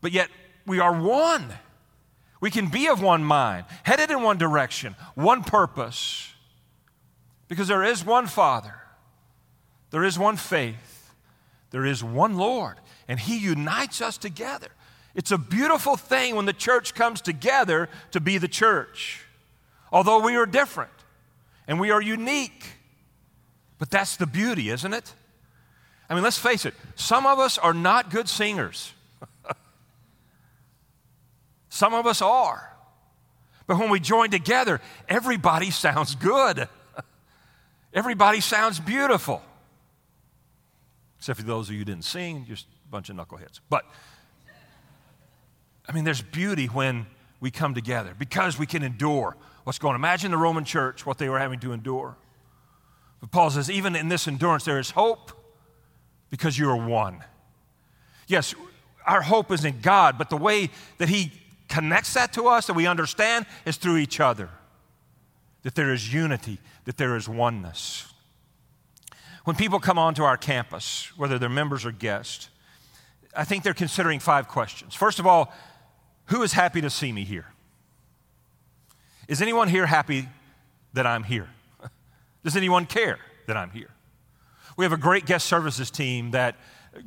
but 0.00 0.10
yet 0.10 0.30
we 0.66 0.80
are 0.80 0.92
one. 0.92 1.46
We 2.40 2.50
can 2.50 2.68
be 2.68 2.88
of 2.88 3.00
one 3.00 3.24
mind, 3.24 3.64
headed 3.82 4.10
in 4.10 4.22
one 4.22 4.38
direction, 4.38 4.94
one 5.14 5.42
purpose. 5.42 6.32
Because 7.48 7.68
there 7.68 7.82
is 7.82 8.04
one 8.04 8.26
Father, 8.26 8.74
there 9.90 10.04
is 10.04 10.18
one 10.18 10.36
faith, 10.36 11.12
there 11.70 11.86
is 11.86 12.02
one 12.02 12.36
Lord, 12.36 12.76
and 13.08 13.18
He 13.18 13.38
unites 13.38 14.02
us 14.02 14.18
together. 14.18 14.68
It's 15.14 15.30
a 15.30 15.38
beautiful 15.38 15.96
thing 15.96 16.36
when 16.36 16.44
the 16.44 16.52
church 16.52 16.94
comes 16.94 17.20
together 17.22 17.88
to 18.10 18.20
be 18.20 18.36
the 18.36 18.48
church. 18.48 19.24
Although 19.90 20.20
we 20.20 20.36
are 20.36 20.44
different 20.44 20.90
and 21.66 21.80
we 21.80 21.90
are 21.90 22.02
unique. 22.02 22.66
But 23.78 23.90
that's 23.90 24.16
the 24.16 24.26
beauty, 24.26 24.68
isn't 24.70 24.92
it? 24.92 25.14
I 26.08 26.14
mean, 26.14 26.22
let's 26.22 26.38
face 26.38 26.66
it, 26.66 26.74
some 26.94 27.26
of 27.26 27.38
us 27.38 27.58
are 27.58 27.74
not 27.74 28.10
good 28.10 28.28
singers. 28.28 28.92
Some 31.76 31.94
of 31.94 32.06
us 32.06 32.22
are. 32.22 32.72
But 33.66 33.78
when 33.78 33.90
we 33.90 34.00
join 34.00 34.30
together, 34.30 34.80
everybody 35.08 35.70
sounds 35.70 36.14
good. 36.14 36.68
everybody 37.94 38.40
sounds 38.40 38.80
beautiful. 38.80 39.42
Except 41.18 41.40
for 41.40 41.46
those 41.46 41.68
of 41.68 41.72
you 41.72 41.78
who 41.80 41.84
didn't 41.84 42.04
sing, 42.04 42.46
just 42.46 42.66
a 42.86 42.90
bunch 42.90 43.10
of 43.10 43.16
knuckleheads. 43.16 43.60
But, 43.68 43.84
I 45.88 45.92
mean, 45.92 46.04
there's 46.04 46.22
beauty 46.22 46.66
when 46.66 47.06
we 47.40 47.50
come 47.50 47.74
together 47.74 48.14
because 48.18 48.58
we 48.58 48.66
can 48.66 48.82
endure 48.82 49.36
what's 49.64 49.78
going 49.78 49.94
on. 49.94 50.00
Imagine 50.00 50.30
the 50.30 50.36
Roman 50.36 50.64
church, 50.64 51.04
what 51.04 51.18
they 51.18 51.28
were 51.28 51.38
having 51.38 51.58
to 51.60 51.72
endure. 51.72 52.16
But 53.20 53.30
Paul 53.30 53.50
says, 53.50 53.70
even 53.70 53.96
in 53.96 54.08
this 54.08 54.28
endurance, 54.28 54.64
there 54.64 54.78
is 54.78 54.90
hope 54.90 55.32
because 56.30 56.58
you 56.58 56.70
are 56.70 56.76
one. 56.76 57.24
Yes, 58.28 58.54
our 59.06 59.22
hope 59.22 59.50
is 59.50 59.64
in 59.64 59.80
God, 59.80 60.18
but 60.18 60.30
the 60.30 60.36
way 60.36 60.70
that 60.98 61.08
He 61.08 61.32
connects 61.68 62.14
that 62.14 62.32
to 62.34 62.48
us, 62.48 62.66
that 62.66 62.74
we 62.74 62.86
understand, 62.86 63.46
is 63.64 63.76
through 63.76 63.96
each 63.96 64.20
other. 64.20 64.50
That 65.62 65.74
there 65.74 65.92
is 65.92 66.12
unity, 66.12 66.58
that 66.84 66.96
there 66.96 67.16
is 67.16 67.28
oneness. 67.28 68.12
When 69.44 69.56
people 69.56 69.78
come 69.78 69.98
onto 69.98 70.22
our 70.22 70.36
campus, 70.36 71.12
whether 71.16 71.38
they're 71.38 71.48
members 71.48 71.84
or 71.84 71.92
guests, 71.92 72.48
I 73.36 73.44
think 73.44 73.62
they're 73.62 73.74
considering 73.74 74.18
five 74.18 74.48
questions. 74.48 74.94
First 74.94 75.18
of 75.18 75.26
all, 75.26 75.52
who 76.26 76.42
is 76.42 76.52
happy 76.52 76.80
to 76.80 76.90
see 76.90 77.12
me 77.12 77.24
here? 77.24 77.46
Is 79.28 79.42
anyone 79.42 79.68
here 79.68 79.86
happy 79.86 80.28
that 80.94 81.06
I'm 81.06 81.24
here? 81.24 81.48
Does 82.44 82.56
anyone 82.56 82.86
care 82.86 83.18
that 83.46 83.56
I'm 83.56 83.70
here? 83.70 83.90
We 84.76 84.84
have 84.84 84.92
a 84.92 84.98
great 84.98 85.26
guest 85.26 85.46
services 85.46 85.90
team 85.90 86.32
that 86.32 86.56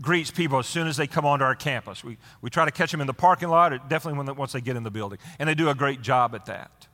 greets 0.01 0.31
people 0.31 0.59
as 0.59 0.67
soon 0.67 0.87
as 0.87 0.97
they 0.97 1.07
come 1.07 1.25
onto 1.25 1.43
our 1.45 1.55
campus. 1.55 2.03
We, 2.03 2.17
we 2.41 2.49
try 2.49 2.65
to 2.65 2.71
catch 2.71 2.91
them 2.91 3.01
in 3.01 3.07
the 3.07 3.13
parking 3.13 3.49
lot, 3.49 3.71
definitely 3.89 4.23
when 4.23 4.35
once 4.35 4.51
they 4.51 4.61
get 4.61 4.75
in 4.75 4.83
the 4.83 4.91
building. 4.91 5.19
And 5.39 5.47
they 5.49 5.55
do 5.55 5.69
a 5.69 5.75
great 5.75 6.01
job 6.01 6.35
at 6.35 6.45
that. 6.45 6.87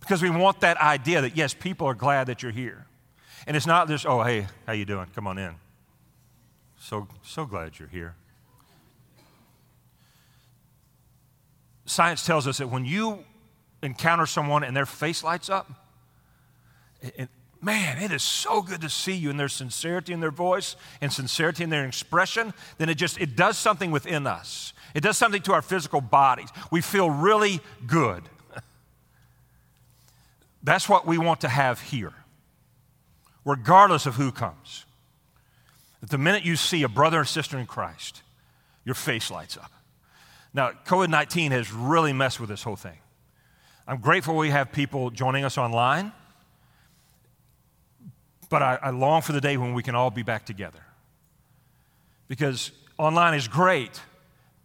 Because 0.00 0.22
we 0.22 0.30
want 0.30 0.60
that 0.60 0.76
idea 0.78 1.20
that, 1.22 1.36
yes, 1.36 1.54
people 1.54 1.86
are 1.86 1.94
glad 1.94 2.28
that 2.28 2.42
you're 2.42 2.52
here. 2.52 2.86
And 3.46 3.56
it's 3.56 3.66
not 3.66 3.88
just, 3.88 4.06
oh, 4.06 4.22
hey, 4.22 4.46
how 4.66 4.72
you 4.72 4.84
doing? 4.84 5.06
Come 5.14 5.26
on 5.26 5.38
in. 5.38 5.54
So, 6.78 7.08
so 7.22 7.46
glad 7.46 7.78
you're 7.78 7.88
here. 7.88 8.14
Science 11.86 12.26
tells 12.26 12.46
us 12.46 12.58
that 12.58 12.68
when 12.68 12.84
you 12.84 13.24
encounter 13.82 14.26
someone 14.26 14.64
and 14.64 14.76
their 14.76 14.86
face 14.86 15.22
lights 15.22 15.48
up, 15.48 15.70
man, 17.62 17.98
it 18.02 18.12
is 18.12 18.22
so 18.22 18.62
good 18.62 18.80
to 18.82 18.88
see 18.88 19.14
you 19.14 19.30
and 19.30 19.38
their 19.38 19.48
sincerity 19.48 20.12
in 20.12 20.20
their 20.20 20.30
voice 20.30 20.76
and 21.00 21.12
sincerity 21.12 21.64
in 21.64 21.70
their 21.70 21.86
expression, 21.86 22.52
then 22.78 22.88
it 22.88 22.96
just 22.96 23.20
it 23.20 23.36
does 23.36 23.58
something 23.58 23.90
within 23.90 24.26
us. 24.26 24.72
It 24.94 25.02
does 25.02 25.18
something 25.18 25.42
to 25.42 25.52
our 25.52 25.62
physical 25.62 26.00
bodies. 26.00 26.48
We 26.70 26.80
feel 26.80 27.10
really 27.10 27.60
good. 27.86 28.22
That's 30.62 30.88
what 30.88 31.06
we 31.06 31.16
want 31.16 31.42
to 31.42 31.48
have 31.48 31.80
here, 31.80 32.12
regardless 33.44 34.06
of 34.06 34.16
who 34.16 34.32
comes. 34.32 34.84
That 36.00 36.10
the 36.10 36.18
minute 36.18 36.44
you 36.44 36.56
see 36.56 36.82
a 36.82 36.88
brother 36.88 37.20
or 37.20 37.24
sister 37.24 37.58
in 37.58 37.66
Christ, 37.66 38.22
your 38.84 38.94
face 38.94 39.30
lights 39.30 39.56
up. 39.56 39.70
Now, 40.52 40.72
COVID 40.86 41.08
19 41.08 41.52
has 41.52 41.72
really 41.72 42.12
messed 42.12 42.40
with 42.40 42.48
this 42.48 42.62
whole 42.62 42.76
thing. 42.76 42.98
I'm 43.86 43.98
grateful 43.98 44.36
we 44.36 44.50
have 44.50 44.72
people 44.72 45.10
joining 45.10 45.44
us 45.44 45.56
online. 45.56 46.12
But 48.48 48.62
I, 48.62 48.78
I 48.82 48.90
long 48.90 49.22
for 49.22 49.32
the 49.32 49.40
day 49.40 49.56
when 49.56 49.74
we 49.74 49.82
can 49.82 49.94
all 49.94 50.10
be 50.10 50.22
back 50.22 50.46
together. 50.46 50.80
Because 52.28 52.72
online 52.98 53.34
is 53.34 53.48
great, 53.48 54.00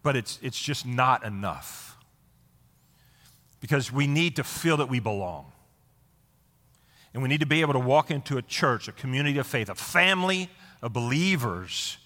but 0.04 0.15
it's, 0.15 0.39
it's 0.41 0.60
just 0.60 0.86
not 0.86 1.24
enough. 1.24 1.98
Because 3.60 3.91
we 3.91 4.08
need 4.08 4.36
to 4.38 4.44
feel 4.44 4.78
that 4.78 4.89
we 4.89 5.00
belong. 5.00 5.52
And 7.13 7.22
we 7.22 7.30
need 7.30 7.41
to 7.41 7.46
be 7.46 7.62
able 7.62 7.74
to 7.74 7.80
walk 7.80 8.10
into 8.10 8.38
a 8.38 8.41
church, 8.41 8.88
a 8.88 8.91
community 8.91 9.38
of 9.38 9.46
faith, 9.46 9.70
a 9.70 9.76
family 9.76 10.50
of 10.82 10.94
believers, 10.94 11.98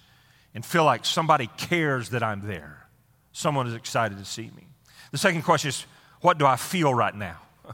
and 0.54 0.66
feel 0.66 0.84
like 0.84 1.06
somebody 1.06 1.48
cares 1.58 2.10
that 2.10 2.24
I'm 2.24 2.48
there. 2.48 2.88
Someone 3.32 3.68
is 3.68 3.74
excited 3.74 4.18
to 4.18 4.26
see 4.26 4.50
me. 4.56 4.68
The 5.12 5.18
second 5.18 5.44
question 5.44 5.70
is 5.70 5.86
what 6.22 6.38
do 6.40 6.46
I 6.46 6.56
feel 6.56 6.94
right 6.94 7.14
now 7.14 7.38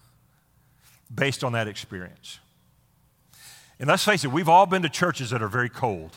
based 1.15 1.43
on 1.43 1.53
that 1.53 1.67
experience? 1.67 2.39
And 3.81 3.87
let's 3.87 4.05
face 4.05 4.23
it, 4.23 4.31
we've 4.31 4.47
all 4.47 4.67
been 4.67 4.83
to 4.83 4.89
churches 4.89 5.31
that 5.31 5.41
are 5.41 5.47
very 5.47 5.67
cold, 5.67 6.15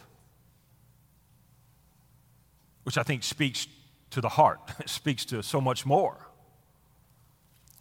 which 2.82 2.98
I 2.98 3.02
think 3.02 3.22
speaks 3.22 3.66
to 4.10 4.20
the 4.20 4.28
heart, 4.28 4.60
it 4.78 4.90
speaks 4.90 5.24
to 5.26 5.42
so 5.42 5.62
much 5.62 5.86
more. 5.86 6.28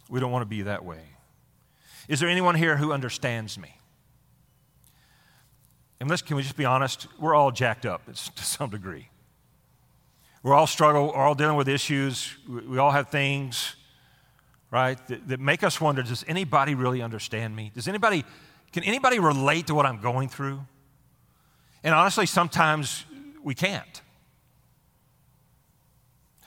We 0.08 0.20
don't 0.20 0.32
want 0.32 0.40
to 0.40 0.46
be 0.46 0.62
that 0.62 0.86
way. 0.86 1.02
Is 2.08 2.18
there 2.18 2.30
anyone 2.30 2.54
here 2.54 2.78
who 2.78 2.92
understands 2.92 3.58
me? 3.58 3.76
And 6.00 6.08
let's, 6.08 6.22
can 6.22 6.36
we 6.36 6.42
just 6.42 6.56
be 6.56 6.64
honest? 6.64 7.06
We're 7.20 7.34
all 7.34 7.50
jacked 7.50 7.84
up 7.84 8.06
to 8.06 8.42
some 8.42 8.70
degree. 8.70 9.10
We're 10.42 10.54
all 10.54 10.66
struggle, 10.66 11.08
we're 11.08 11.22
all 11.22 11.34
dealing 11.34 11.56
with 11.56 11.68
issues. 11.68 12.34
We 12.48 12.78
all 12.78 12.90
have 12.90 13.10
things, 13.10 13.76
right, 14.70 14.98
that, 15.08 15.28
that 15.28 15.40
make 15.40 15.62
us 15.62 15.78
wonder 15.78 16.02
does 16.02 16.24
anybody 16.26 16.74
really 16.74 17.02
understand 17.02 17.54
me? 17.54 17.70
Does 17.74 17.86
anybody 17.86 18.24
can 18.74 18.82
anybody 18.82 19.20
relate 19.20 19.68
to 19.68 19.74
what 19.74 19.86
I'm 19.86 20.00
going 20.00 20.28
through? 20.28 20.60
And 21.84 21.94
honestly, 21.94 22.26
sometimes 22.26 23.04
we 23.44 23.54
can't. 23.54 24.02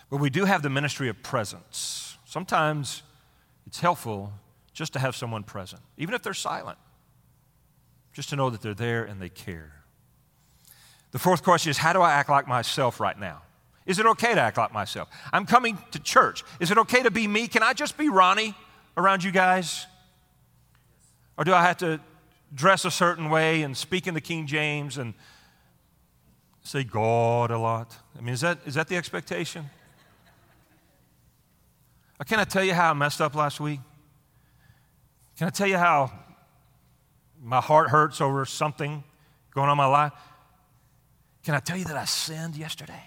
But 0.10 0.18
we 0.18 0.30
do 0.30 0.44
have 0.44 0.62
the 0.62 0.70
ministry 0.70 1.08
of 1.08 1.24
presence. 1.24 2.18
Sometimes 2.26 3.02
it's 3.66 3.80
helpful 3.80 4.34
just 4.74 4.92
to 4.92 5.00
have 5.00 5.16
someone 5.16 5.44
present, 5.44 5.82
even 5.96 6.14
if 6.14 6.22
they're 6.22 6.34
silent, 6.34 6.78
just 8.12 8.28
to 8.32 8.36
know 8.36 8.50
that 8.50 8.62
they're 8.62 8.74
there 8.74 9.06
and 9.06 9.22
they 9.22 9.30
care. 9.30 9.72
The 11.12 11.20
fourth 11.20 11.44
question 11.44 11.70
is 11.70 11.78
how 11.78 11.94
do 11.94 12.02
I 12.02 12.12
act 12.12 12.28
like 12.28 12.46
myself 12.46 13.00
right 13.00 13.18
now? 13.18 13.42
Is 13.86 14.00
it 14.00 14.06
okay 14.06 14.36
to 14.36 14.42
act 14.42 14.58
like 14.58 14.74
myself? 14.74 15.08
I'm 15.32 15.46
coming 15.46 15.78
to 15.92 16.00
church. 16.00 16.44
Is 16.60 16.72
it 16.72 16.78
okay 16.78 17.04
to 17.04 17.10
be 17.10 17.26
me? 17.26 17.48
Can 17.48 17.64
I 17.64 17.72
just 17.72 17.98
be 17.98 18.10
Ronnie 18.10 18.54
around 18.98 19.24
you 19.24 19.32
guys? 19.32 19.88
Or 21.38 21.46
do 21.46 21.54
I 21.54 21.64
have 21.64 21.78
to 21.78 22.02
dress 22.54 22.86
a 22.86 22.92
certain 22.92 23.30
way 23.30 23.62
and 23.62 23.76
speak 23.76 24.08
in 24.08 24.14
the 24.14 24.22
King 24.22 24.48
James 24.48 24.98
and 24.98 25.14
say 26.64 26.84
God 26.84 27.52
a 27.52 27.58
lot? 27.58 27.98
I 28.18 28.22
mean, 28.22 28.34
is 28.34 28.42
that, 28.42 28.60
is 28.66 28.76
that 28.76 28.88
the 28.88 28.96
expectation? 28.96 29.70
Or 32.20 32.26
can 32.26 32.40
I 32.40 32.44
tell 32.44 32.64
you 32.64 32.74
how 32.74 32.92
I 32.92 32.94
messed 32.94 33.22
up 33.22 33.36
last 33.36 33.60
week? 33.60 33.80
Can 35.38 35.48
I 35.48 35.52
tell 35.52 35.68
you 35.68 35.78
how 35.78 36.12
my 37.42 37.62
heart 37.62 37.90
hurts 37.90 38.22
over 38.22 38.44
something 38.46 39.04
going 39.54 39.68
on 39.68 39.74
in 39.74 39.78
my 39.78 39.86
life? 39.86 40.14
Can 41.44 41.54
I 41.54 41.60
tell 41.60 41.78
you 41.78 41.86
that 41.86 41.96
I 41.96 42.06
sinned 42.06 42.56
yesterday 42.56 43.04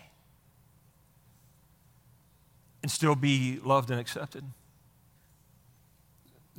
and 2.83 2.91
still 2.91 3.15
be 3.15 3.59
loved 3.63 3.91
and 3.91 4.01
accepted? 4.01 4.45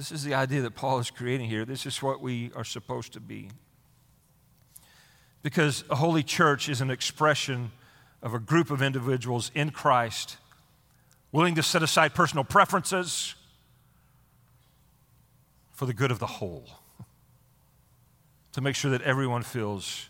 This 0.02 0.12
is 0.12 0.24
the 0.24 0.34
idea 0.34 0.64
that 0.64 0.74
Paul 0.74 0.98
is 0.98 1.12
creating 1.12 1.48
here. 1.48 1.64
This 1.64 1.86
is 1.86 2.02
what 2.02 2.22
we 2.22 2.52
are 2.56 2.64
supposed 2.64 3.14
to 3.14 3.20
be. 3.20 3.52
Because 5.44 5.84
a 5.92 5.96
holy 5.96 6.24
church 6.24 6.70
is 6.70 6.82
an 6.82 6.90
expression 6.90 7.70
of 8.24 8.34
a 8.34 8.40
group 8.40 8.72
of 8.72 8.82
individuals 8.82 9.52
in 9.54 9.70
Christ 9.70 10.38
willing 11.32 11.54
to 11.54 11.62
set 11.62 11.84
aside 11.84 12.16
personal 12.16 12.44
preferences 12.44 13.36
for 15.72 15.86
the 15.86 15.94
good 15.94 16.10
of 16.10 16.18
the 16.18 16.26
whole, 16.26 16.66
to 18.54 18.60
make 18.62 18.76
sure 18.76 18.90
that 18.90 19.04
everyone 19.04 19.44
feels 19.44 20.10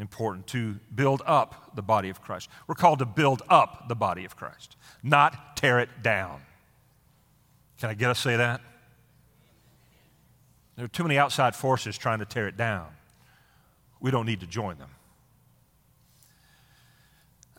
important, 0.00 0.48
to 0.48 0.80
build 0.92 1.22
up 1.26 1.76
the 1.76 1.82
body 1.82 2.08
of 2.08 2.20
Christ. 2.20 2.48
We're 2.66 2.74
called 2.74 2.98
to 2.98 3.06
build 3.06 3.42
up 3.48 3.86
the 3.86 3.94
body 3.94 4.24
of 4.24 4.34
Christ, 4.34 4.74
not 5.00 5.56
tear 5.56 5.78
it 5.78 6.02
down. 6.02 6.40
Can 7.78 7.88
I 7.88 7.94
get 7.94 8.10
us 8.10 8.18
say 8.18 8.34
that? 8.34 8.60
There 10.76 10.84
are 10.84 10.88
too 10.88 11.02
many 11.02 11.18
outside 11.18 11.56
forces 11.56 11.96
trying 11.96 12.18
to 12.18 12.26
tear 12.26 12.46
it 12.48 12.56
down. 12.56 12.86
We 14.00 14.10
don't 14.10 14.26
need 14.26 14.40
to 14.40 14.46
join 14.46 14.78
them. 14.78 14.90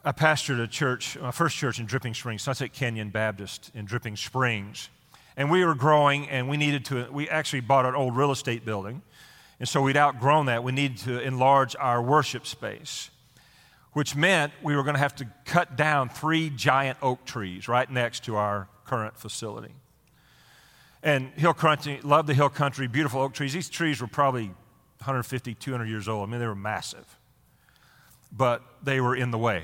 I 0.05 0.11
pastored 0.11 0.61
a 0.61 0.67
church, 0.67 1.17
my 1.19 1.31
first 1.31 1.57
church 1.57 1.79
in 1.79 1.85
Dripping 1.85 2.13
Springs, 2.13 2.43
Sunset 2.43 2.71
Canyon 2.71 3.09
Baptist 3.09 3.71
in 3.73 3.85
Dripping 3.85 4.15
Springs. 4.15 4.89
And 5.35 5.51
we 5.51 5.65
were 5.65 5.75
growing 5.75 6.29
and 6.29 6.47
we 6.47 6.57
needed 6.57 6.85
to, 6.85 7.07
we 7.11 7.27
actually 7.27 7.61
bought 7.61 7.85
an 7.85 7.95
old 7.95 8.15
real 8.15 8.31
estate 8.31 8.63
building. 8.63 9.01
And 9.59 9.67
so 9.67 9.81
we'd 9.81 9.97
outgrown 9.97 10.45
that. 10.45 10.63
We 10.63 10.71
needed 10.71 10.99
to 10.99 11.19
enlarge 11.19 11.75
our 11.79 12.01
worship 12.01 12.45
space, 12.45 13.09
which 13.93 14.15
meant 14.15 14.53
we 14.61 14.75
were 14.75 14.83
going 14.83 14.95
to 14.95 14.99
have 14.99 15.15
to 15.15 15.27
cut 15.45 15.75
down 15.75 16.09
three 16.09 16.51
giant 16.51 16.99
oak 17.01 17.25
trees 17.25 17.67
right 17.67 17.89
next 17.89 18.23
to 18.25 18.35
our 18.35 18.67
current 18.85 19.17
facility. 19.17 19.73
And 21.03 21.29
hill 21.35 21.53
country, 21.53 21.99
love 22.03 22.27
the 22.27 22.33
hill 22.33 22.49
country, 22.49 22.87
beautiful 22.87 23.21
oak 23.21 23.33
trees. 23.33 23.53
These 23.53 23.69
trees 23.69 24.01
were 24.01 24.07
probably 24.07 24.47
150, 24.99 25.53
200 25.53 25.85
years 25.85 26.07
old. 26.07 26.27
I 26.27 26.31
mean, 26.31 26.39
they 26.39 26.47
were 26.47 26.55
massive. 26.55 27.17
But 28.35 28.61
they 28.83 28.99
were 28.99 29.15
in 29.15 29.31
the 29.31 29.37
way. 29.37 29.63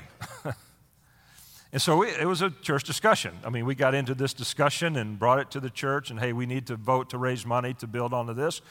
and 1.73 1.81
so 1.81 1.97
we, 1.97 2.09
it 2.09 2.27
was 2.27 2.41
a 2.41 2.49
church 2.49 2.83
discussion. 2.83 3.33
I 3.43 3.49
mean, 3.49 3.65
we 3.65 3.75
got 3.75 3.95
into 3.95 4.13
this 4.13 4.33
discussion 4.33 4.95
and 4.95 5.17
brought 5.17 5.39
it 5.39 5.51
to 5.51 5.59
the 5.59 5.69
church, 5.69 6.11
and 6.11 6.19
hey, 6.19 6.33
we 6.33 6.45
need 6.45 6.67
to 6.67 6.75
vote 6.75 7.09
to 7.09 7.17
raise 7.17 7.45
money 7.45 7.73
to 7.75 7.87
build 7.87 8.13
onto 8.13 8.33
this. 8.33 8.61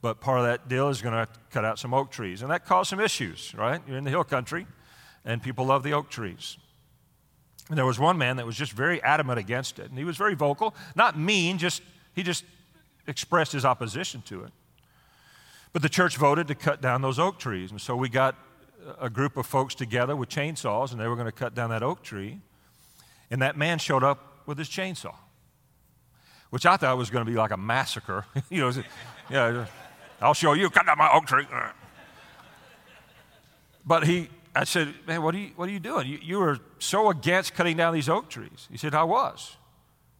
But 0.00 0.20
part 0.20 0.38
of 0.38 0.44
that 0.46 0.68
deal 0.68 0.88
is 0.88 1.02
going 1.02 1.14
to 1.14 1.28
cut 1.50 1.64
out 1.64 1.78
some 1.78 1.92
oak 1.94 2.10
trees. 2.10 2.42
And 2.42 2.50
that 2.50 2.64
caused 2.64 2.90
some 2.90 3.00
issues, 3.00 3.54
right? 3.54 3.80
You're 3.86 3.98
in 3.98 4.04
the 4.04 4.10
hill 4.10 4.24
country, 4.24 4.66
and 5.24 5.42
people 5.42 5.66
love 5.66 5.82
the 5.82 5.92
oak 5.92 6.08
trees. 6.08 6.56
And 7.68 7.78
there 7.78 7.86
was 7.86 7.98
one 7.98 8.18
man 8.18 8.36
that 8.36 8.46
was 8.46 8.56
just 8.56 8.72
very 8.72 9.02
adamant 9.02 9.38
against 9.38 9.78
it. 9.78 9.88
And 9.88 9.98
he 9.98 10.04
was 10.04 10.16
very 10.16 10.34
vocal, 10.34 10.74
not 10.96 11.16
mean, 11.16 11.58
just 11.58 11.82
he 12.14 12.22
just 12.22 12.44
expressed 13.06 13.52
his 13.52 13.64
opposition 13.64 14.22
to 14.22 14.44
it. 14.44 14.52
But 15.72 15.82
the 15.82 15.88
church 15.88 16.16
voted 16.16 16.48
to 16.48 16.54
cut 16.54 16.80
down 16.80 17.02
those 17.02 17.18
oak 17.18 17.38
trees. 17.38 17.70
And 17.70 17.80
so 17.80 17.96
we 17.96 18.08
got 18.08 18.36
a 19.00 19.08
group 19.08 19.36
of 19.36 19.46
folks 19.46 19.74
together 19.74 20.14
with 20.14 20.28
chainsaws, 20.28 20.92
and 20.92 21.00
they 21.00 21.08
were 21.08 21.16
going 21.16 21.26
to 21.26 21.32
cut 21.32 21.54
down 21.54 21.70
that 21.70 21.82
oak 21.82 22.02
tree. 22.02 22.40
And 23.30 23.40
that 23.40 23.56
man 23.56 23.78
showed 23.78 24.04
up 24.04 24.42
with 24.46 24.58
his 24.58 24.68
chainsaw, 24.68 25.14
which 26.50 26.66
I 26.66 26.76
thought 26.76 26.98
was 26.98 27.10
going 27.10 27.24
to 27.24 27.30
be 27.30 27.36
like 27.36 27.52
a 27.52 27.56
massacre. 27.56 28.26
you 28.50 28.60
know, 28.60 28.72
yeah, 29.30 29.66
I'll 30.20 30.34
show 30.34 30.52
you, 30.52 30.68
cut 30.68 30.86
down 30.86 30.98
my 30.98 31.10
oak 31.12 31.26
tree. 31.26 31.46
But 33.86 34.06
he, 34.06 34.28
I 34.54 34.64
said, 34.64 34.94
man, 35.06 35.22
what 35.22 35.34
are 35.34 35.38
you, 35.38 35.50
what 35.56 35.68
are 35.68 35.72
you 35.72 35.80
doing? 35.80 36.06
You, 36.06 36.18
you 36.22 36.38
were 36.38 36.58
so 36.78 37.08
against 37.08 37.54
cutting 37.54 37.76
down 37.76 37.94
these 37.94 38.08
oak 38.08 38.28
trees. 38.28 38.68
He 38.70 38.76
said, 38.76 38.94
I 38.94 39.04
was. 39.04 39.56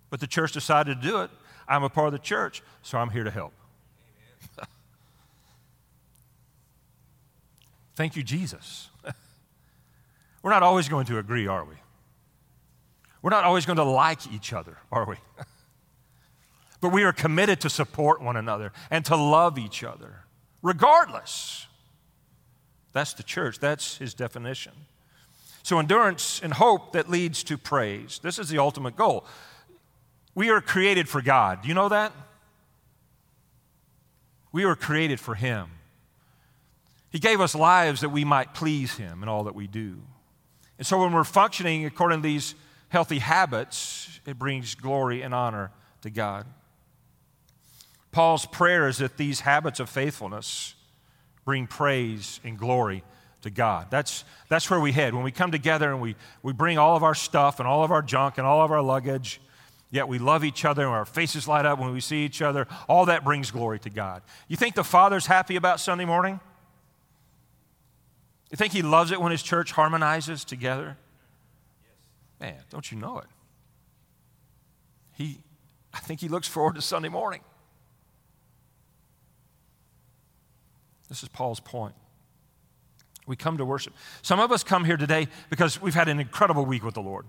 But 0.09 0.21
the 0.21 0.27
church 0.27 0.53
decided 0.53 1.01
to 1.01 1.09
do 1.09 1.21
it. 1.21 1.31
I'm 1.73 1.85
a 1.85 1.89
part 1.89 2.09
of 2.09 2.13
the 2.13 2.19
church, 2.19 2.63
so 2.83 2.99
I'm 2.99 3.09
here 3.09 3.25
to 3.25 3.31
help. 3.31 3.55
Thank 7.97 8.15
you, 8.15 8.23
Jesus. 8.23 8.91
We're 10.43 10.51
not 10.51 10.63
always 10.63 10.91
going 10.91 11.07
to 11.07 11.17
agree, 11.17 11.47
are 11.47 11.65
we? 11.65 11.77
We're 13.23 13.31
not 13.31 13.45
always 13.45 13.65
going 13.65 13.79
to 13.79 13.85
like 13.85 14.31
each 14.31 14.53
other, 14.53 14.77
are 14.91 15.07
we? 15.07 15.17
but 16.83 16.93
we 16.93 17.05
are 17.05 17.13
committed 17.13 17.61
to 17.61 17.71
support 17.71 18.21
one 18.21 18.37
another 18.37 18.73
and 18.91 19.03
to 19.07 19.17
love 19.17 19.59
each 19.59 19.83
other 19.83 20.25
regardless. 20.61 21.69
That's 22.93 23.15
the 23.15 23.23
church, 23.23 23.61
that's 23.61 23.97
his 23.97 24.13
definition. 24.13 24.73
So, 25.63 25.79
endurance 25.79 26.41
and 26.43 26.53
hope 26.53 26.93
that 26.93 27.09
leads 27.09 27.45
to 27.45 27.57
praise. 27.57 28.21
This 28.23 28.39
is 28.39 28.49
the 28.49 28.59
ultimate 28.59 28.97
goal. 28.97 29.25
We 30.35 30.51
are 30.51 30.61
created 30.61 31.09
for 31.09 31.21
God. 31.21 31.63
Do 31.63 31.69
you 31.69 31.75
know 31.75 31.89
that? 31.89 32.13
We 34.51 34.65
were 34.65 34.77
created 34.77 35.21
for 35.21 35.35
Him. 35.35 35.69
He 37.11 37.19
gave 37.19 37.41
us 37.41 37.55
lives 37.55 38.01
that 38.01 38.09
we 38.09 38.25
might 38.25 38.55
please 38.55 38.97
Him 38.97 39.23
in 39.23 39.29
all 39.29 39.45
that 39.45 39.55
we 39.55 39.67
do. 39.67 39.99
And 40.79 40.87
so, 40.87 41.01
when 41.01 41.13
we're 41.13 41.25
functioning 41.25 41.85
according 41.85 42.21
to 42.21 42.23
these 42.23 42.55
healthy 42.89 43.19
habits, 43.19 44.21
it 44.27 44.39
brings 44.39 44.75
glory 44.75 45.23
and 45.23 45.35
honor 45.35 45.71
to 46.03 46.11
God. 46.11 46.47
Paul's 48.11 48.45
prayer 48.45 48.89
is 48.89 48.99
that 48.99 49.17
these 49.17 49.41
habits 49.41 49.81
of 49.81 49.89
faithfulness 49.89 50.75
bring 51.45 51.67
praise 51.67 52.41
and 52.45 52.59
glory 52.59 53.03
to 53.41 53.51
God. 53.51 53.89
That's, 53.91 54.25
that's 54.49 54.71
where 54.71 54.81
we 54.81 54.93
head. 54.93 55.15
When 55.15 55.25
we 55.25 55.33
come 55.33 55.51
together 55.51 55.91
and 55.91 56.01
we, 56.01 56.15
we 56.43 56.53
bring 56.53 56.79
all 56.79 56.97
of 56.97 57.03
our 57.03 57.15
stuff 57.15 57.59
and 57.59 57.67
all 57.67 57.83
of 57.83 57.91
our 57.91 58.03
junk 58.03 58.39
and 58.39 58.47
all 58.47 58.63
of 58.63 58.71
our 58.71 58.83
luggage, 58.83 59.41
yet 59.93 60.09
we 60.09 60.19
love 60.19 60.43
each 60.43 60.65
other 60.65 60.83
and 60.83 60.91
our 60.91 61.05
faces 61.05 61.47
light 61.47 61.65
up 61.65 61.79
when 61.79 61.93
we 61.93 62.01
see 62.01 62.25
each 62.25 62.43
other, 62.43 62.67
all 62.89 63.07
that 63.07 63.23
brings 63.23 63.53
glory 63.53 63.79
to 63.79 63.91
God. 63.91 64.23
You 64.49 64.57
think 64.57 64.75
the 64.75 64.83
Father's 64.83 65.27
happy 65.27 65.55
about 65.55 65.79
Sunday 65.79 66.07
morning? 66.07 66.41
You 68.51 68.57
think 68.57 68.73
He 68.73 68.83
loves 68.83 69.13
it 69.13 69.21
when 69.21 69.31
His 69.31 69.43
church 69.43 69.71
harmonizes 69.71 70.45
together? 70.45 70.97
Man, 72.41 72.57
don't 72.71 72.91
you 72.91 72.99
know 72.99 73.19
it? 73.19 73.27
He, 75.13 75.39
I 75.95 75.99
think 76.01 76.21
He 76.21 76.29
looks 76.29 76.49
forward 76.49 76.75
to 76.75 76.83
Sunday 76.83 77.09
morning. 77.09 77.43
This 81.09 81.23
is 81.23 81.29
Paul's 81.29 81.61
point. 81.61 81.95
We 83.27 83.37
come 83.37 83.59
to 83.59 83.65
worship. 83.65 83.93
Some 84.23 84.41
of 84.41 84.51
us 84.51 84.65
come 84.65 84.85
here 84.85 84.97
today 84.97 85.29
because 85.51 85.81
we've 85.81 85.95
had 85.95 86.09
an 86.09 86.19
incredible 86.19 86.65
week 86.65 86.83
with 86.83 86.95
the 86.95 87.03
Lord, 87.03 87.27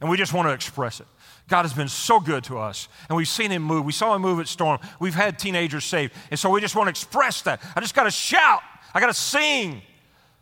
and 0.00 0.08
we 0.08 0.16
just 0.16 0.32
want 0.32 0.48
to 0.48 0.52
express 0.52 1.00
it. 1.00 1.06
God 1.48 1.62
has 1.62 1.74
been 1.74 1.88
so 1.88 2.20
good 2.20 2.44
to 2.44 2.58
us, 2.58 2.88
and 3.08 3.16
we've 3.16 3.28
seen 3.28 3.50
Him 3.50 3.62
move. 3.62 3.84
We 3.84 3.92
saw 3.92 4.14
Him 4.14 4.22
move 4.22 4.40
at 4.40 4.48
Storm. 4.48 4.78
We've 4.98 5.14
had 5.14 5.38
teenagers 5.38 5.84
saved, 5.84 6.14
and 6.30 6.40
so 6.40 6.48
we 6.48 6.60
just 6.60 6.74
want 6.74 6.86
to 6.86 6.90
express 6.90 7.42
that. 7.42 7.62
I 7.76 7.80
just 7.80 7.94
got 7.94 8.04
to 8.04 8.10
shout. 8.10 8.62
I 8.94 9.00
got 9.00 9.08
to 9.08 9.14
sing. 9.14 9.82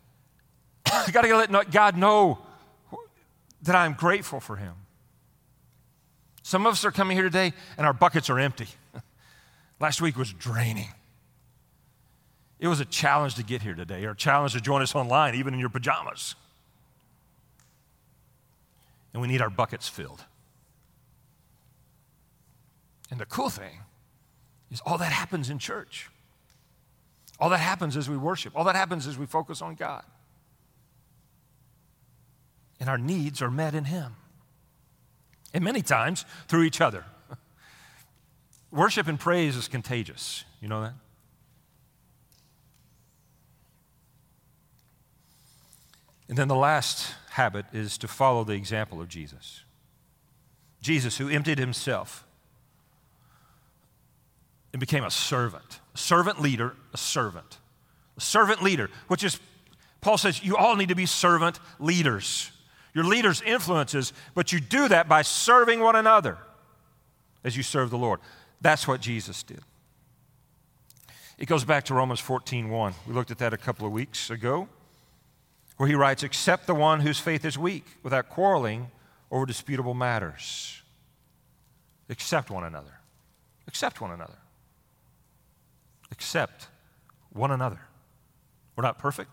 I 0.87 1.11
got 1.11 1.23
to 1.23 1.35
let 1.35 1.71
God 1.71 1.97
know 1.97 2.39
that 3.63 3.75
I'm 3.75 3.95
grateful 3.95 4.39
for 4.39 4.57
Him. 4.57 4.75
Some 6.43 6.67
of 6.67 6.73
us 6.73 6.85
are 6.85 6.93
coming 6.93 7.17
here 7.17 7.25
today, 7.25 7.53
and 7.77 7.87
our 7.87 7.93
buckets 7.93 8.31
are 8.31 8.39
empty. 8.39 8.69
Last 9.81 10.01
week 10.01 10.17
was 10.17 10.33
draining. 10.33 10.89
It 12.61 12.69
was 12.69 12.79
a 12.79 12.85
challenge 12.85 13.35
to 13.37 13.43
get 13.43 13.63
here 13.63 13.75
today, 13.75 14.05
or 14.05 14.11
a 14.11 14.17
challenge 14.17 14.53
to 14.53 14.61
join 14.61 14.83
us 14.83 14.95
online, 14.95 15.35
even 15.35 15.53
in 15.53 15.59
your 15.59 15.69
pajamas. 15.69 16.37
And 19.13 19.21
we 19.21 19.27
need 19.27 19.43
our 19.43 19.51
buckets 19.51 19.89
filled. 19.89 20.25
And 23.13 23.21
the 23.21 23.27
cool 23.27 23.51
thing 23.51 23.81
is, 24.71 24.81
all 24.87 24.97
that 24.97 25.13
happens 25.13 25.51
in 25.51 25.59
church. 25.59 26.09
All 27.39 27.51
that 27.51 27.59
happens 27.59 27.95
as 27.95 28.09
we 28.09 28.17
worship. 28.17 28.57
All 28.57 28.65
that 28.65 28.75
happens 28.75 29.07
as 29.07 29.19
we 29.19 29.27
focus 29.27 29.61
on 29.61 29.75
God. 29.75 30.03
And 32.81 32.89
our 32.89 32.97
needs 32.97 33.43
are 33.43 33.51
met 33.51 33.75
in 33.75 33.85
Him. 33.85 34.17
And 35.53 35.63
many 35.63 35.83
times 35.83 36.25
through 36.49 36.63
each 36.63 36.81
other. 36.81 37.05
Worship 38.71 39.07
and 39.07 39.21
praise 39.21 39.57
is 39.57 39.69
contagious. 39.69 40.45
You 40.63 40.69
know 40.69 40.81
that? 40.81 40.95
And 46.31 46.39
then 46.39 46.49
the 46.49 46.57
last 46.57 47.13
habit 47.33 47.67
is 47.75 47.99
to 47.99 48.09
follow 48.09 48.43
the 48.43 48.55
example 48.55 49.03
of 49.03 49.09
Jesus. 49.09 49.65
Jesus, 50.81 51.19
who 51.19 51.29
emptied 51.29 51.59
himself 51.59 52.25
and 54.73 54.81
became 54.81 55.05
a 55.05 55.11
servant, 55.11 55.81
a 55.95 55.99
servant 55.99 56.41
leader, 56.41 56.75
a 56.93 56.97
servant. 56.97 57.59
A 58.17 58.21
servant 58.21 58.63
leader, 58.63 58.91
which 59.09 59.25
is, 59.25 59.41
Paul 60.01 60.19
says, 60.19 60.43
you 60.45 60.57
all 60.57 60.77
need 60.77 60.89
to 60.89 60.95
be 60.95 61.07
servant 61.07 61.59
leaders. 61.79 62.51
Your 62.95 63.05
leaders 63.05 63.43
influences, 63.43 64.13
but 64.35 64.53
you 64.53 64.61
do 64.61 64.89
that 64.89 65.09
by 65.09 65.23
serving 65.23 65.81
one 65.81 65.97
another 65.97 66.39
as 67.45 67.57
you 67.57 67.63
serve 67.63 67.91
the 67.91 67.99
Lord. 67.99 68.21
That's 68.61 68.87
what 68.87 69.01
Jesus 69.01 69.43
did. 69.43 69.61
It 71.39 71.47
goes 71.47 71.65
back 71.65 71.85
to 71.85 71.95
Romans 71.95 72.21
14 72.21 72.69
1. 72.69 72.95
We 73.09 73.15
looked 73.15 73.31
at 73.31 73.39
that 73.39 73.53
a 73.53 73.57
couple 73.57 73.87
of 73.87 73.93
weeks 73.93 74.31
ago 74.31 74.69
where 75.77 75.89
he 75.89 75.95
writes, 75.95 76.23
Accept 76.23 76.67
the 76.67 76.75
one 76.75 77.01
whose 77.01 77.19
faith 77.19 77.45
is 77.45 77.59
weak 77.59 77.85
without 78.03 78.29
quarreling 78.29 78.91
over 79.31 79.47
disputable 79.47 79.95
matters. 79.95 80.83
Accept 82.09 82.51
one 82.51 82.65
another. 82.65 83.01
Accept 83.67 84.01
one 84.01 84.13
another. 84.13 84.37
Accept 86.13 86.69
one 87.33 87.51
another. 87.51 87.81
We're 88.77 88.83
not 88.83 88.99
perfect. 88.99 89.31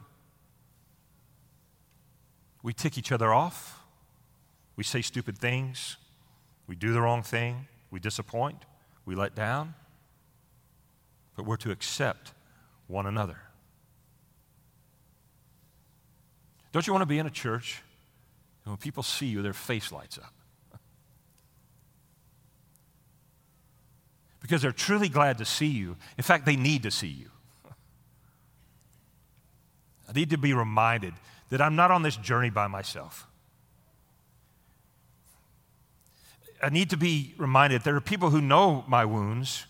We 2.63 2.73
tick 2.73 2.97
each 2.97 3.11
other 3.11 3.31
off. 3.31 3.79
We 4.75 4.83
say 4.83 5.01
stupid 5.01 5.37
things. 5.37 5.97
We 6.67 6.75
do 6.75 6.93
the 6.93 7.01
wrong 7.01 7.21
thing. 7.21 7.67
We 7.91 7.99
disappoint. 7.99 8.63
We 9.05 9.13
let 9.13 9.35
down. 9.35 9.75
But 11.35 11.45
we're 11.45 11.57
to 11.57 11.71
accept 11.71 12.33
one 12.87 13.05
another. 13.05 13.37
Don't 16.71 16.87
you 16.87 16.93
want 16.93 17.01
to 17.01 17.07
be 17.07 17.19
in 17.19 17.25
a 17.25 17.31
church 17.31 17.81
and 18.63 18.71
when 18.71 18.77
people 18.77 19.03
see 19.03 19.25
you, 19.25 19.41
their 19.41 19.53
face 19.53 19.91
lights 19.91 20.17
up? 20.17 20.33
Because 24.49 24.63
they're 24.63 24.71
truly 24.71 25.09
glad 25.09 25.37
to 25.37 25.45
see 25.45 25.67
you. 25.67 25.95
In 26.17 26.23
fact, 26.23 26.43
they 26.47 26.55
need 26.55 26.81
to 26.81 26.89
see 26.89 27.07
you. 27.07 27.29
I 30.09 30.11
need 30.11 30.31
to 30.31 30.39
be 30.39 30.53
reminded 30.55 31.13
that 31.49 31.61
I'm 31.61 31.75
not 31.75 31.91
on 31.91 32.01
this 32.01 32.15
journey 32.15 32.49
by 32.49 32.65
myself. 32.65 33.27
I 36.63 36.69
need 36.69 36.89
to 36.89 36.97
be 36.97 37.35
reminded 37.37 37.83
there 37.83 37.95
are 37.95 38.01
people 38.01 38.31
who 38.31 38.41
know 38.41 38.83
my 38.87 39.05
wounds 39.05 39.67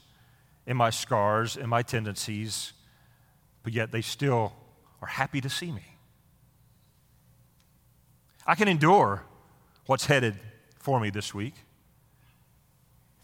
and 0.65 0.77
my 0.77 0.91
scars 0.91 1.57
and 1.57 1.67
my 1.67 1.81
tendencies, 1.81 2.71
but 3.63 3.73
yet 3.73 3.91
they 3.91 4.01
still 4.01 4.53
are 5.01 5.09
happy 5.09 5.41
to 5.41 5.49
see 5.49 5.73
me. 5.73 5.97
I 8.47 8.55
can 8.55 8.69
endure 8.69 9.23
what's 9.87 10.05
headed 10.05 10.39
for 10.77 11.01
me 11.01 11.09
this 11.09 11.33
week 11.33 11.55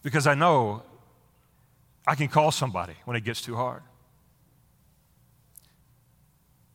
because 0.04 0.28
I 0.28 0.34
know 0.34 0.84
I 2.08 2.16
can 2.16 2.28
call 2.28 2.52
somebody 2.52 2.94
when 3.06 3.16
it 3.18 3.24
gets 3.24 3.42
too 3.42 3.56
hard. 3.56 3.82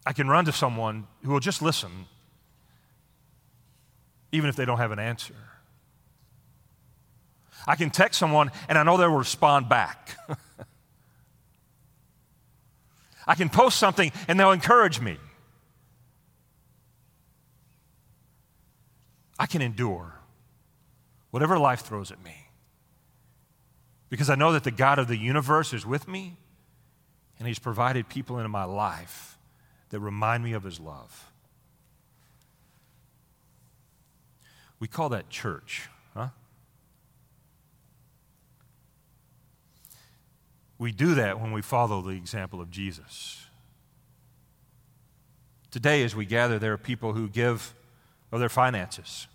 I 0.05 0.13
can 0.13 0.29
run 0.29 0.45
to 0.47 0.53
someone 0.53 1.07
who 1.23 1.31
will 1.31 1.41
just 1.41 1.63
listen, 1.63 2.07
even 4.33 4.49
if 4.49 4.57
they 4.57 4.65
don't 4.65 4.79
have 4.79 4.91
an 4.91 4.99
answer. 4.99 5.35
I 7.67 7.77
can 7.77 7.91
text 7.91 8.19
someone 8.19 8.51
and 8.69 8.79
I 8.79 8.83
know 8.83 8.97
they'll 8.97 9.11
respond 9.11 9.69
back. 9.69 10.17
I 13.27 13.35
can 13.35 13.51
post 13.51 13.79
something 13.79 14.11
and 14.27 14.41
they'll 14.41 14.53
encourage 14.53 15.01
me. 15.01 15.19
I 19.39 19.47
can 19.47 19.63
endure 19.63 20.15
whatever 21.31 21.59
life 21.59 21.81
throws 21.81 22.11
at 22.11 22.23
me 22.25 22.40
because 24.11 24.29
I 24.29 24.35
know 24.35 24.53
that 24.53 24.65
the 24.65 24.71
God 24.71 24.99
of 24.99 25.09
the 25.09 25.17
universe 25.17 25.73
is 25.73 25.87
with 25.87 26.07
me 26.07 26.37
and 27.39 27.49
He's 27.49 27.59
provided 27.59 28.09
people 28.09 28.39
into 28.39 28.49
my 28.51 28.65
life 28.65 29.39
that 29.89 30.01
remind 30.01 30.45
me 30.45 30.53
of 30.53 30.65
His 30.65 30.79
love. 30.79 31.33
We 34.79 34.89
call 34.89 35.09
that 35.11 35.31
church, 35.31 35.89
huh? 36.15 36.29
We 40.79 40.93
do 40.93 41.15
that 41.15 41.41
when 41.41 41.53
we 41.53 41.63
follow 41.63 42.03
the 42.03 42.11
example 42.11 42.61
of 42.61 42.71
Jesus. 42.71 43.47
Today, 45.71 46.03
as 46.03 46.15
we 46.15 46.27
gather, 46.27 46.59
there 46.59 46.73
are 46.73 46.79
people 46.79 47.13
who 47.15 47.29
give 47.29 47.75
of 48.33 48.41
their 48.41 48.49
finances 48.49 49.27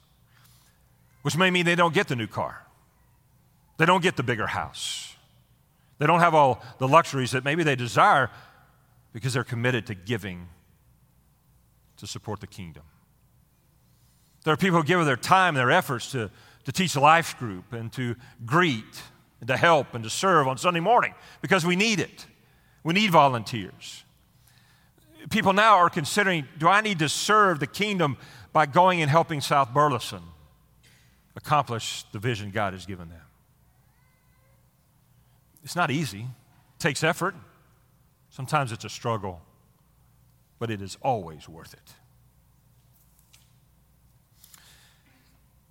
which 1.25 1.35
may 1.35 1.49
mean 1.49 1.65
they 1.65 1.73
don't 1.73 1.95
get 1.95 2.07
the 2.07 2.15
new 2.15 2.27
car. 2.27 2.64
They 3.77 3.85
don't 3.85 4.01
get 4.01 4.15
the 4.15 4.23
bigger 4.23 4.47
house. 4.47 5.15
They 5.97 6.07
don't 6.07 6.19
have 6.19 6.33
all 6.33 6.61
the 6.77 6.87
luxuries 6.87 7.31
that 7.31 7.43
maybe 7.43 7.63
they 7.63 7.75
desire 7.75 8.29
because 9.13 9.33
they're 9.33 9.43
committed 9.43 9.87
to 9.87 9.95
giving 9.95 10.47
to 11.97 12.07
support 12.07 12.41
the 12.41 12.47
kingdom. 12.47 12.83
There 14.43 14.53
are 14.53 14.57
people 14.57 14.79
who 14.79 14.85
give 14.85 15.03
their 15.05 15.15
time, 15.15 15.55
their 15.55 15.71
efforts 15.71 16.11
to, 16.11 16.29
to 16.65 16.71
teach 16.71 16.95
a 16.95 16.99
life 16.99 17.37
group 17.39 17.73
and 17.73 17.91
to 17.93 18.15
greet 18.45 19.01
and 19.39 19.47
to 19.47 19.57
help 19.57 19.95
and 19.95 20.03
to 20.03 20.09
serve 20.09 20.47
on 20.47 20.57
Sunday 20.57 20.79
morning 20.79 21.13
because 21.41 21.65
we 21.65 21.75
need 21.75 21.99
it. 21.99 22.25
We 22.83 22.93
need 22.93 23.09
volunteers. 23.09 24.03
People 25.31 25.53
now 25.53 25.77
are 25.77 25.89
considering 25.89 26.47
do 26.59 26.67
I 26.67 26.81
need 26.81 26.99
to 26.99 27.09
serve 27.09 27.59
the 27.59 27.67
kingdom 27.67 28.17
by 28.53 28.67
going 28.67 29.01
and 29.01 29.09
helping 29.09 29.41
South 29.41 29.73
Burleson 29.73 30.21
accomplish 31.35 32.03
the 32.11 32.19
vision 32.19 32.51
God 32.51 32.73
has 32.73 32.85
given 32.85 33.09
them? 33.09 33.24
It's 35.65 35.75
not 35.75 35.89
easy, 35.89 36.19
it 36.19 36.79
takes 36.79 37.03
effort. 37.03 37.35
Sometimes 38.29 38.71
it's 38.71 38.85
a 38.85 38.89
struggle, 38.89 39.41
but 40.59 40.69
it 40.69 40.81
is 40.81 40.95
always 41.01 41.49
worth 41.49 41.73
it. 41.73 41.93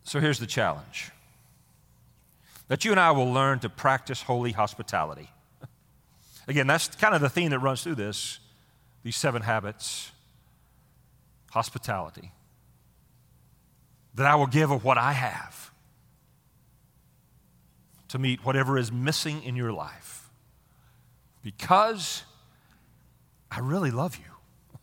So 0.03 0.19
here's 0.19 0.39
the 0.39 0.47
challenge 0.47 1.11
that 2.69 2.85
you 2.85 2.91
and 2.91 2.99
I 2.99 3.13
will 3.13 3.33
learn 3.33 3.61
to 3.61 3.69
practice 3.69 4.23
holy 4.23 4.53
hospitality. 4.53 5.31
Again, 6.49 6.67
that's 6.67 6.89
kind 6.89 7.15
of 7.15 7.21
the 7.21 7.29
theme 7.29 7.51
that 7.51 7.61
runs 7.61 7.83
through 7.83 7.95
this 7.95 8.41
these 9.03 9.17
seven 9.17 9.43
habits 9.43 10.11
hospitality. 11.51 12.33
That 14.15 14.27
I 14.27 14.35
will 14.35 14.47
give 14.47 14.71
of 14.71 14.83
what 14.83 14.99
I 14.99 15.13
have 15.13 15.71
to 18.15 18.19
meet 18.21 18.45
whatever 18.45 18.79
is 18.79 18.93
missing 18.93 19.43
in 19.43 19.57
your 19.57 19.73
life 19.73 20.31
because 21.43 22.23
I 23.51 23.59
really 23.59 23.91
love 23.91 24.17
you. 24.17 24.79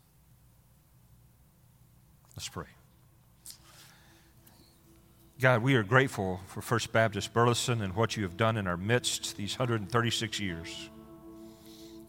Let's 2.35 2.49
pray. 2.49 2.65
God, 5.39 5.63
we 5.63 5.75
are 5.75 5.83
grateful 5.83 6.41
for 6.47 6.61
First 6.61 6.91
Baptist 6.91 7.33
Burleson 7.33 7.81
and 7.81 7.95
what 7.95 8.17
you 8.17 8.23
have 8.23 8.35
done 8.35 8.57
in 8.57 8.67
our 8.67 8.75
midst 8.75 9.37
these 9.37 9.57
136 9.57 10.39
years. 10.41 10.89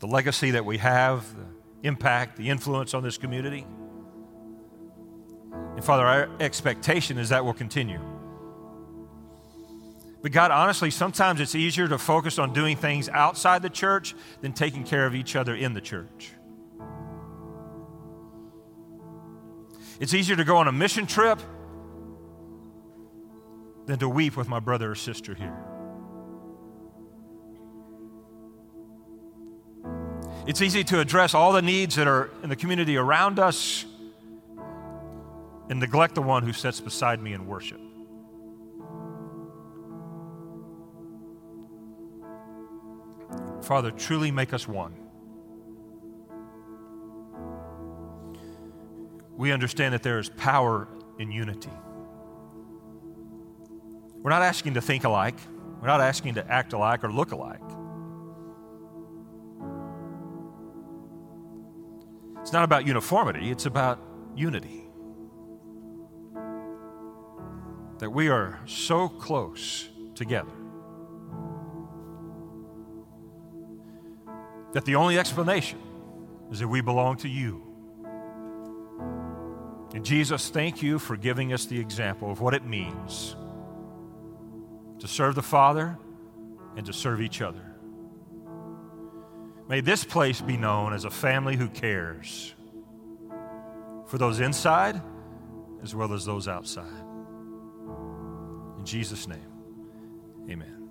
The 0.00 0.08
legacy 0.08 0.50
that 0.50 0.64
we 0.64 0.78
have, 0.78 1.24
the 1.36 1.46
impact, 1.86 2.36
the 2.36 2.50
influence 2.50 2.94
on 2.94 3.04
this 3.04 3.16
community. 3.16 3.64
And 5.76 5.84
Father, 5.84 6.04
our 6.04 6.28
expectation 6.40 7.16
is 7.16 7.28
that 7.28 7.44
will 7.44 7.54
continue. 7.54 8.00
But 10.22 10.30
God, 10.30 10.52
honestly, 10.52 10.92
sometimes 10.92 11.40
it's 11.40 11.56
easier 11.56 11.88
to 11.88 11.98
focus 11.98 12.38
on 12.38 12.52
doing 12.52 12.76
things 12.76 13.08
outside 13.08 13.60
the 13.60 13.70
church 13.70 14.14
than 14.40 14.52
taking 14.52 14.84
care 14.84 15.04
of 15.04 15.16
each 15.16 15.34
other 15.34 15.54
in 15.54 15.74
the 15.74 15.80
church. 15.80 16.30
It's 19.98 20.14
easier 20.14 20.36
to 20.36 20.44
go 20.44 20.56
on 20.56 20.68
a 20.68 20.72
mission 20.72 21.06
trip 21.06 21.40
than 23.86 23.98
to 23.98 24.08
weep 24.08 24.36
with 24.36 24.48
my 24.48 24.60
brother 24.60 24.92
or 24.92 24.94
sister 24.94 25.34
here. 25.34 25.56
It's 30.46 30.62
easy 30.62 30.82
to 30.84 31.00
address 31.00 31.34
all 31.34 31.52
the 31.52 31.62
needs 31.62 31.96
that 31.96 32.06
are 32.06 32.30
in 32.42 32.48
the 32.48 32.56
community 32.56 32.96
around 32.96 33.38
us 33.38 33.84
and 35.68 35.78
neglect 35.80 36.14
the 36.14 36.22
one 36.22 36.42
who 36.42 36.52
sits 36.52 36.80
beside 36.80 37.20
me 37.20 37.32
in 37.32 37.46
worship. 37.46 37.80
Father, 43.62 43.90
truly 43.90 44.30
make 44.30 44.52
us 44.52 44.66
one. 44.66 44.94
We 49.36 49.52
understand 49.52 49.94
that 49.94 50.02
there 50.02 50.18
is 50.18 50.28
power 50.28 50.88
in 51.18 51.30
unity. 51.30 51.70
We're 54.22 54.30
not 54.30 54.42
asking 54.42 54.74
to 54.74 54.80
think 54.80 55.04
alike. 55.04 55.36
We're 55.80 55.88
not 55.88 56.00
asking 56.00 56.34
to 56.34 56.48
act 56.50 56.72
alike 56.72 57.02
or 57.02 57.12
look 57.12 57.32
alike. 57.32 57.60
It's 62.40 62.52
not 62.52 62.64
about 62.64 62.86
uniformity, 62.86 63.50
it's 63.50 63.66
about 63.66 64.00
unity. 64.36 64.88
That 67.98 68.10
we 68.10 68.28
are 68.28 68.60
so 68.66 69.08
close 69.08 69.88
together 70.14 70.61
that 74.72 74.84
the 74.84 74.96
only 74.96 75.18
explanation 75.18 75.78
is 76.50 76.58
that 76.60 76.68
we 76.68 76.80
belong 76.80 77.16
to 77.18 77.28
you. 77.28 77.62
And 79.94 80.04
Jesus, 80.04 80.48
thank 80.48 80.82
you 80.82 80.98
for 80.98 81.16
giving 81.16 81.52
us 81.52 81.66
the 81.66 81.78
example 81.78 82.30
of 82.30 82.40
what 82.40 82.54
it 82.54 82.64
means 82.64 83.36
to 84.98 85.08
serve 85.08 85.34
the 85.34 85.42
Father 85.42 85.98
and 86.76 86.86
to 86.86 86.92
serve 86.92 87.20
each 87.20 87.42
other. 87.42 87.64
May 89.68 89.80
this 89.80 90.04
place 90.04 90.40
be 90.40 90.56
known 90.56 90.92
as 90.92 91.04
a 91.04 91.10
family 91.10 91.56
who 91.56 91.68
cares 91.68 92.54
for 94.06 94.18
those 94.18 94.40
inside 94.40 95.00
as 95.82 95.94
well 95.94 96.12
as 96.12 96.24
those 96.24 96.48
outside. 96.48 97.04
In 98.78 98.84
Jesus' 98.84 99.26
name, 99.26 99.40
amen. 100.50 100.81